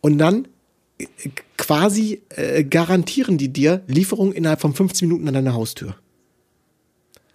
[0.00, 0.48] und dann
[0.98, 1.06] äh,
[1.56, 5.94] quasi äh, garantieren die dir Lieferung innerhalb von 15 Minuten an deiner Haustür.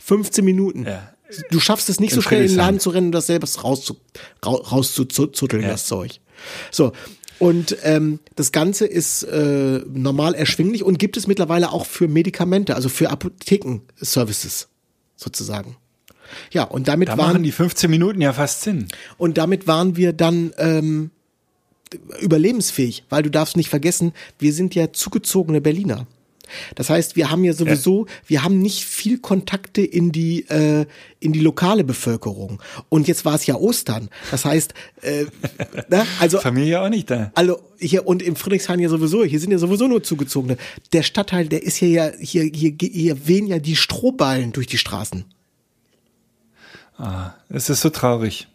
[0.05, 0.85] 15 Minuten.
[0.85, 1.11] Ja.
[1.49, 3.97] Du schaffst es nicht so schnell in den Laden zu rennen und das selbst rauszu,
[4.45, 5.69] rauszuzutteln, ja.
[5.69, 6.19] das Zeug.
[6.69, 6.91] So,
[7.39, 12.75] und ähm, das Ganze ist äh, normal erschwinglich und gibt es mittlerweile auch für Medikamente,
[12.75, 14.67] also für Apotheken-Services
[15.15, 15.75] sozusagen.
[16.51, 18.87] Ja, und damit da waren machen die 15 Minuten ja fast Sinn.
[19.17, 21.09] Und damit waren wir dann ähm,
[22.21, 26.05] überlebensfähig, weil du darfst nicht vergessen, wir sind ja zugezogene Berliner.
[26.75, 30.85] Das heißt, wir haben ja sowieso, wir haben nicht viel Kontakte in die äh,
[31.19, 32.61] in die lokale Bevölkerung.
[32.89, 34.09] Und jetzt war es ja Ostern.
[34.31, 35.25] Das heißt, äh,
[35.89, 37.31] ne, also Familie auch nicht da.
[37.35, 40.57] also hier und im Friedrichshain ja sowieso, hier sind ja sowieso nur zugezogene.
[40.93, 44.77] Der Stadtteil, der ist hier ja hier hier hier wehen ja die Strohballen durch die
[44.77, 45.25] Straßen.
[47.49, 48.47] Es ist so traurig.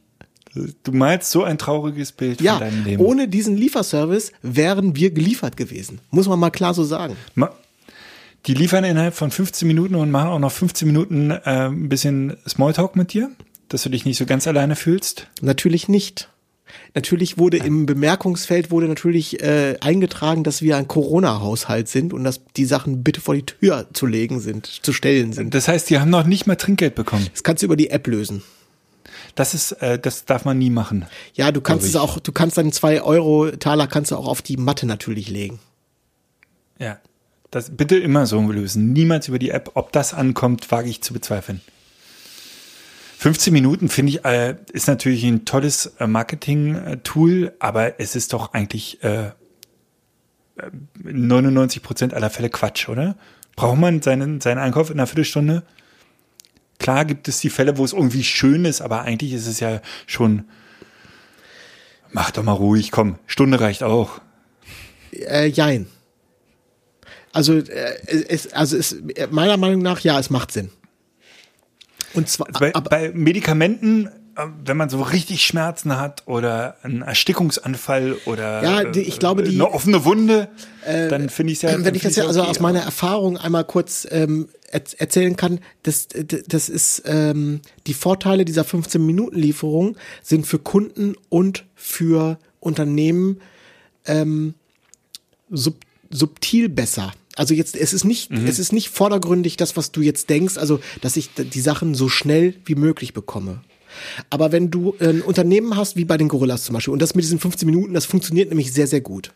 [0.82, 3.04] Du malst so ein trauriges Bild Ja, von deinem Leben.
[3.04, 6.00] ohne diesen Lieferservice wären wir geliefert gewesen.
[6.10, 7.16] Muss man mal klar so sagen.
[7.34, 7.52] Ma-
[8.46, 12.36] Die liefern innerhalb von 15 Minuten und machen auch noch 15 Minuten äh, ein bisschen
[12.48, 13.30] Smalltalk mit dir,
[13.68, 15.26] dass du dich nicht so ganz alleine fühlst.
[15.42, 16.28] Natürlich nicht.
[16.94, 22.40] Natürlich wurde im Bemerkungsfeld wurde natürlich äh, eingetragen, dass wir ein Corona-Haushalt sind und dass
[22.56, 25.54] die Sachen bitte vor die Tür zu legen sind, zu stellen sind.
[25.54, 27.26] Das heißt, die haben noch nicht mal Trinkgeld bekommen.
[27.32, 28.42] Das kannst du über die App lösen.
[29.34, 31.06] Das ist, äh, das darf man nie machen.
[31.34, 34.42] Ja, du kannst es auch, du kannst dann zwei Euro Taler kannst du auch auf
[34.42, 35.60] die Matte natürlich legen.
[36.78, 36.98] Ja.
[37.50, 38.92] Das bitte immer so lösen.
[38.92, 39.72] Niemals über die App.
[39.74, 41.60] Ob das ankommt, wage ich zu bezweifeln.
[43.18, 48.54] 15 Minuten finde ich, äh, ist natürlich ein tolles äh, Marketing-Tool, aber es ist doch
[48.54, 49.32] eigentlich äh, äh,
[51.02, 53.16] 99 Prozent aller Fälle Quatsch, oder?
[53.56, 55.64] Braucht man seinen, seinen Einkauf in einer Viertelstunde?
[56.78, 59.82] Klar gibt es die Fälle, wo es irgendwie schön ist, aber eigentlich ist es ja
[60.06, 60.46] schon,
[62.10, 64.22] mach doch mal ruhig, komm, Stunde reicht auch.
[65.12, 65.88] Äh, jein.
[67.32, 68.96] Also äh, es, also es
[69.30, 70.70] meiner Meinung nach ja, es macht Sinn.
[72.14, 78.16] Und zwar Bei, bei Medikamenten, äh, wenn man so richtig Schmerzen hat oder einen Erstickungsanfall
[78.26, 80.48] oder Ja, die- ich glaube, die- Äh, eine offene Wunde,
[80.84, 81.84] dann finde ich es ja.
[81.84, 85.60] wenn ich das ja also okay, aus meiner Erfahrung einmal kurz ähm, erz- erzählen kann,
[85.84, 93.40] das, das ist ähm, die Vorteile dieser 15-Minuten-Lieferung sind für Kunden und für Unternehmen
[94.06, 94.54] ähm,
[95.50, 95.76] sub,
[96.10, 97.12] subtil besser.
[97.36, 98.46] Also jetzt, es ist nicht, Mhm.
[98.46, 102.08] es ist nicht vordergründig das, was du jetzt denkst, also dass ich die Sachen so
[102.08, 103.60] schnell wie möglich bekomme.
[104.28, 107.24] Aber wenn du ein Unternehmen hast, wie bei den Gorillas zum Beispiel, und das mit
[107.24, 109.32] diesen 15 Minuten, das funktioniert nämlich sehr, sehr gut.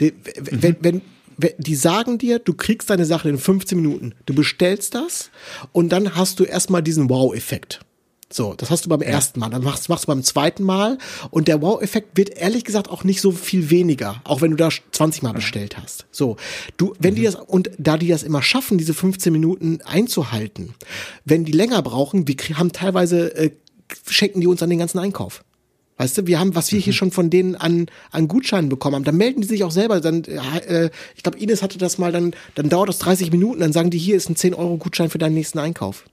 [0.00, 0.62] Die, Mhm.
[0.62, 1.00] wenn, wenn,
[1.36, 5.30] wenn, die sagen dir, du kriegst deine Sache in 15 Minuten, du bestellst das
[5.72, 7.80] und dann hast du erstmal diesen Wow-Effekt.
[8.34, 9.50] So, das hast du beim ersten Mal.
[9.50, 10.98] Dann machst, machst du beim zweiten Mal
[11.30, 14.70] und der Wow-Effekt wird ehrlich gesagt auch nicht so viel weniger, auch wenn du da
[14.90, 16.06] 20 Mal bestellt hast.
[16.10, 16.36] So,
[16.76, 20.74] du, wenn die das, und da die das immer schaffen, diese 15 Minuten einzuhalten,
[21.24, 23.50] wenn die länger brauchen, wir haben teilweise, äh,
[24.10, 25.44] schenken die uns an den ganzen Einkauf.
[25.96, 29.04] Weißt du, wir haben, was wir hier schon von denen an, an Gutscheinen bekommen haben,
[29.04, 30.00] dann melden die sich auch selber.
[30.00, 33.72] Dann, äh, ich glaube, Ines hatte das mal, dann, dann dauert das 30 Minuten, dann
[33.72, 36.04] sagen die, hier ist ein 10-Euro-Gutschein für deinen nächsten Einkauf.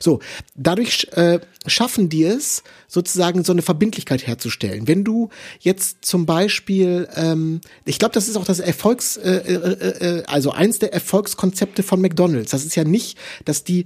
[0.00, 0.20] So,
[0.54, 4.86] dadurch äh, schaffen die es, sozusagen so eine Verbindlichkeit herzustellen.
[4.86, 10.18] Wenn du jetzt zum Beispiel, ähm, ich glaube, das ist auch das Erfolgs, äh, äh,
[10.18, 12.52] äh, also eins der Erfolgskonzepte von McDonald's.
[12.52, 13.84] Das ist ja nicht, dass die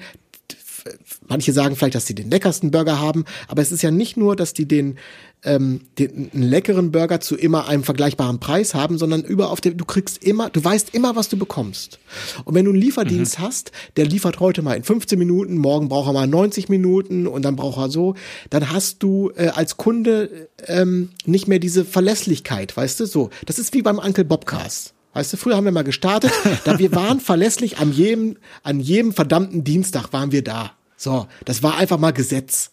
[1.27, 4.37] manche sagen vielleicht, dass sie den leckersten Burger haben, aber es ist ja nicht nur,
[4.37, 4.99] dass die den,
[5.45, 9.73] ähm, den einen leckeren Burger zu immer einem vergleichbaren Preis haben, sondern über auf der,
[9.73, 11.99] du kriegst immer, du weißt immer, was du bekommst.
[12.45, 16.09] Und wenn du einen Lieferdienst hast, der liefert heute mal in 15 Minuten, morgen braucht
[16.09, 18.15] er mal 90 Minuten und dann braucht er so,
[18.51, 23.31] dann hast du äh, als Kunde ähm, nicht mehr diese Verlässlichkeit, weißt du, so.
[23.47, 24.95] Das ist wie beim Uncle Bobcast.
[25.15, 26.33] Weißt du, früher haben wir mal gestartet,
[26.65, 30.73] da wir waren verlässlich an jedem, an jedem verdammten Dienstag waren wir da.
[30.97, 32.73] So, das war einfach mal Gesetz.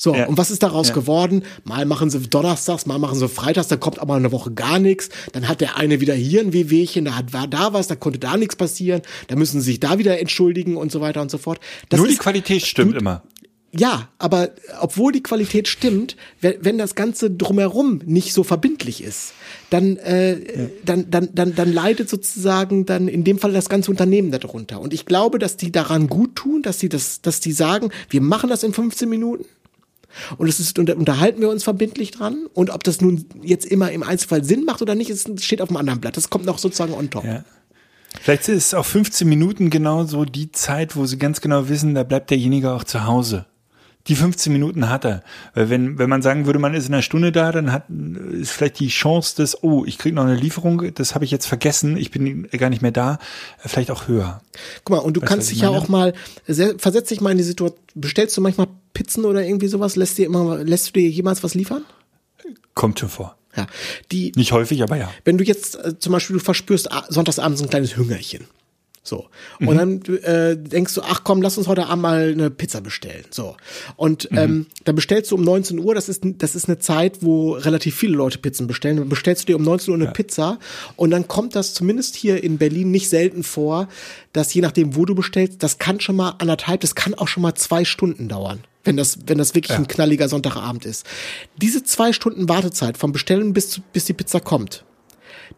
[0.00, 0.26] So, Ja.
[0.26, 0.94] und was ist daraus Ja.
[0.94, 1.42] geworden?
[1.64, 5.08] Mal machen sie donnerstags, mal machen sie freitags, dann kommt aber eine Woche gar nichts.
[5.32, 8.20] Dann hat der eine wieder hier ein Wehwehchen, da hat, war da was, da konnte
[8.20, 9.02] da nichts passieren.
[9.26, 11.58] Da müssen sie sich da wieder entschuldigen und so weiter und so fort.
[11.88, 13.24] Das Nur die ist- Qualität stimmt immer.
[13.72, 19.32] ja, aber obwohl die Qualität stimmt, wenn, wenn das Ganze drumherum nicht so verbindlich ist,
[19.70, 24.30] dann, äh, dann, dann, dann, dann leidet sozusagen dann in dem Fall das ganze Unternehmen
[24.30, 24.80] darunter.
[24.80, 28.20] Und ich glaube, dass die daran gut tun, dass die das, dass die sagen, wir
[28.20, 29.44] machen das in 15 Minuten.
[30.36, 32.46] Und es ist, unter, unterhalten wir uns verbindlich dran.
[32.54, 35.68] Und ob das nun jetzt immer im Einzelfall Sinn macht oder nicht, ist, steht auf
[35.68, 36.16] dem anderen Blatt.
[36.16, 37.24] Das kommt noch sozusagen on top.
[37.24, 37.44] Ja.
[38.20, 42.02] Vielleicht ist auch 15 Minuten genau so die Zeit, wo sie ganz genau wissen, da
[42.04, 43.46] bleibt derjenige auch zu Hause.
[44.06, 45.22] Die 15 Minuten hat er.
[45.52, 48.52] Weil wenn, wenn man sagen würde, man ist in einer Stunde da, dann hat ist
[48.52, 51.98] vielleicht die Chance des, oh, ich kriege noch eine Lieferung, das habe ich jetzt vergessen,
[51.98, 53.18] ich bin gar nicht mehr da,
[53.58, 54.40] vielleicht auch höher.
[54.84, 56.14] Guck mal, und du Weißt kannst dich ich ja auch mal,
[56.46, 58.68] se- versetz dich mal in die Situation, bestellst du manchmal
[58.98, 61.84] Pizzen oder irgendwie sowas, lässt dir immer, lässt du dir jemals was liefern?
[62.74, 63.36] Kommt schon vor.
[63.56, 63.68] Ja.
[64.10, 65.08] Die, Nicht häufig, aber ja.
[65.22, 68.48] wenn du jetzt äh, zum Beispiel, du verspürst sonntagsabends ein kleines Hüngerchen.
[69.04, 69.28] So.
[69.60, 73.24] Und dann äh, denkst du, ach komm, lass uns heute Abend mal eine Pizza bestellen.
[73.30, 73.56] So.
[73.94, 77.52] Und ähm, dann bestellst du um 19 Uhr, das ist, das ist eine Zeit, wo
[77.52, 78.96] relativ viele Leute Pizzen bestellen.
[78.96, 80.58] Dann bestellst du dir um 19 Uhr eine Pizza
[80.96, 83.88] und dann kommt das zumindest hier in Berlin nicht selten vor,
[84.32, 87.44] dass je nachdem, wo du bestellst, das kann schon mal anderthalb, das kann auch schon
[87.44, 88.64] mal zwei Stunden dauern.
[88.88, 91.06] Wenn das, wenn das wirklich ein knalliger Sonntagabend ist.
[91.60, 94.84] Diese zwei Stunden Wartezeit vom Bestellen bis, zu- bis die Pizza kommt,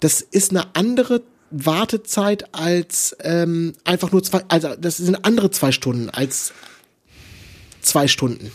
[0.01, 5.73] das ist eine andere Wartezeit als ähm, einfach nur zwei, also das sind andere zwei
[5.73, 6.53] Stunden als
[7.81, 8.53] zwei Stunden.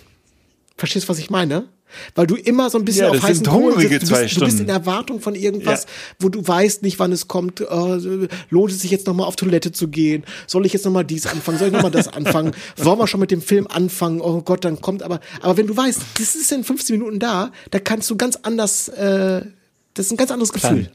[0.78, 1.68] Verstehst du, was ich meine?
[2.14, 4.04] Weil du immer so ein bisschen Ja, auf heißen Kohlen sitzt.
[4.04, 4.70] Du zwei bist, du bist in.
[4.70, 5.90] Erwartung von irgendwas, Ja.
[6.20, 7.62] wo du weißt nicht, wann es kommt.
[7.62, 10.24] Äh, lohnt es sich jetzt nochmal auf Toilette zu gehen?
[10.48, 11.58] Soll ich jetzt nochmal dies anfangen?
[11.58, 12.52] Soll ich nochmal das anfangen?
[12.78, 14.20] Wollen wir schon mit dem Film anfangen?
[14.22, 15.20] Oh Gott, dann kommt aber.
[15.42, 18.88] Aber wenn du weißt, das ist in 15 Minuten da, da kannst du ganz anders.
[18.90, 19.46] Äh,
[19.94, 20.90] das ist ein ganz anderes Gefühl.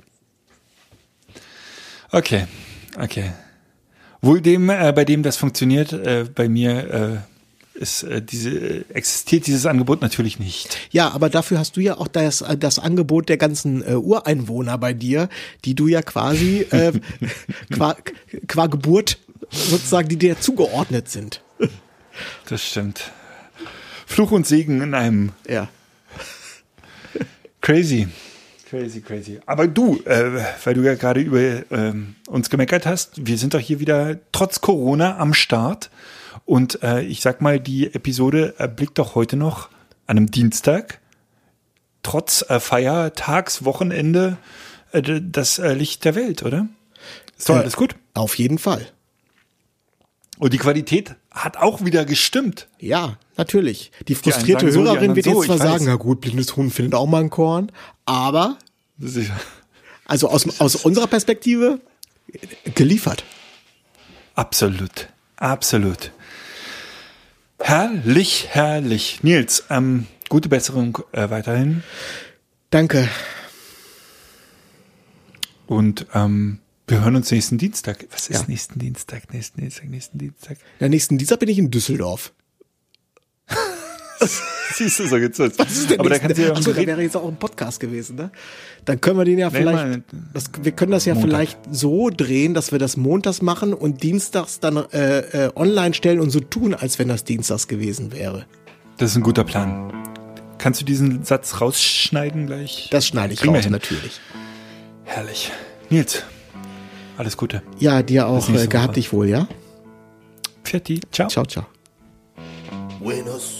[2.13, 2.47] Okay,
[3.01, 3.33] okay.
[4.21, 7.17] Wohl dem, äh, bei dem das funktioniert, äh, bei mir äh,
[7.81, 10.79] ist äh, diese äh, existiert dieses Angebot natürlich nicht.
[10.91, 14.79] Ja, aber dafür hast du ja auch das, äh, das Angebot der ganzen äh, Ureinwohner
[14.79, 15.29] bei dir,
[15.65, 16.93] die du ja quasi äh,
[17.73, 17.97] qua,
[18.47, 19.19] qua Geburt
[19.51, 21.43] sozusagen, die dir zugeordnet sind.
[22.49, 23.11] Das stimmt.
[24.07, 25.33] Fluch und Segen in einem.
[25.49, 25.69] Ja.
[27.61, 28.09] Crazy.
[28.69, 29.41] Crazy, crazy.
[29.47, 31.41] Aber du, äh, weil du ja gerade über
[31.73, 35.91] ähm, uns gemeckert hast, wir sind doch hier wieder trotz Corona am Start.
[36.51, 39.69] Und äh, ich sag mal, die Episode erblickt doch heute noch
[40.09, 40.99] an einem Dienstag,
[42.03, 44.37] trotz äh, Feiertags, Wochenende,
[44.91, 46.67] äh, das äh, Licht der Welt, oder?
[47.39, 47.95] Ist doch Äh, alles gut.
[48.15, 48.85] Auf jeden Fall.
[50.39, 52.67] Und die Qualität hat auch wieder gestimmt.
[52.81, 53.93] Ja, natürlich.
[54.09, 55.71] Die frustrierte so, die Hörerin anderen wird so, jetzt zwar ich weiß.
[55.71, 57.71] sagen, na gut, blindes Huhn findet auch mal ein Korn,
[58.07, 58.59] aber,
[60.05, 61.79] also aus, aus unserer Perspektive,
[62.75, 63.23] geliefert.
[64.35, 66.11] Absolut, absolut.
[67.61, 69.23] Herrlich, herrlich.
[69.23, 71.83] Nils, ähm, gute Besserung äh, weiterhin.
[72.71, 73.09] Danke.
[75.67, 76.59] Und ähm,
[76.89, 78.07] wir hören uns nächsten Dienstag.
[78.11, 78.49] Was ist Ja.
[78.49, 79.33] nächsten Dienstag?
[79.33, 80.59] Nächsten Dienstag, nächsten Dienstag.
[80.81, 82.33] Der nächsten dieser bin ich in Düsseldorf.
[84.75, 85.53] Siehst du, so geht's los.
[85.57, 87.37] Was ist denn Aber da kannst du ja Ach so, da wäre jetzt auch ein
[87.37, 88.31] Podcast gewesen, ne?
[88.85, 90.03] Dann können wir den ja Nee, vielleicht, mal-
[90.33, 91.29] das, wir können das ja Montag.
[91.31, 96.21] vielleicht so drehen, dass wir das montags machen und dienstags dann äh, äh, online stellen
[96.21, 98.47] und so tun, als wenn das dienstags gewesen wäre.
[98.99, 99.93] Das ist ein guter Plan.
[100.59, 102.89] Kannst du diesen Satz rausschneiden gleich?
[102.91, 104.21] Das schneide ich Kriegen raus, natürlich.
[105.05, 105.51] Herrlich.
[105.89, 106.23] Nils,
[107.17, 107.63] alles Gute.
[107.79, 108.49] Ja, dir auch.
[108.49, 109.49] Äh, gehabt dich wohl, ja?
[110.65, 111.29] Pfiat ciao.
[111.29, 111.67] Ciao, ciao.
[113.01, 113.60] Buenos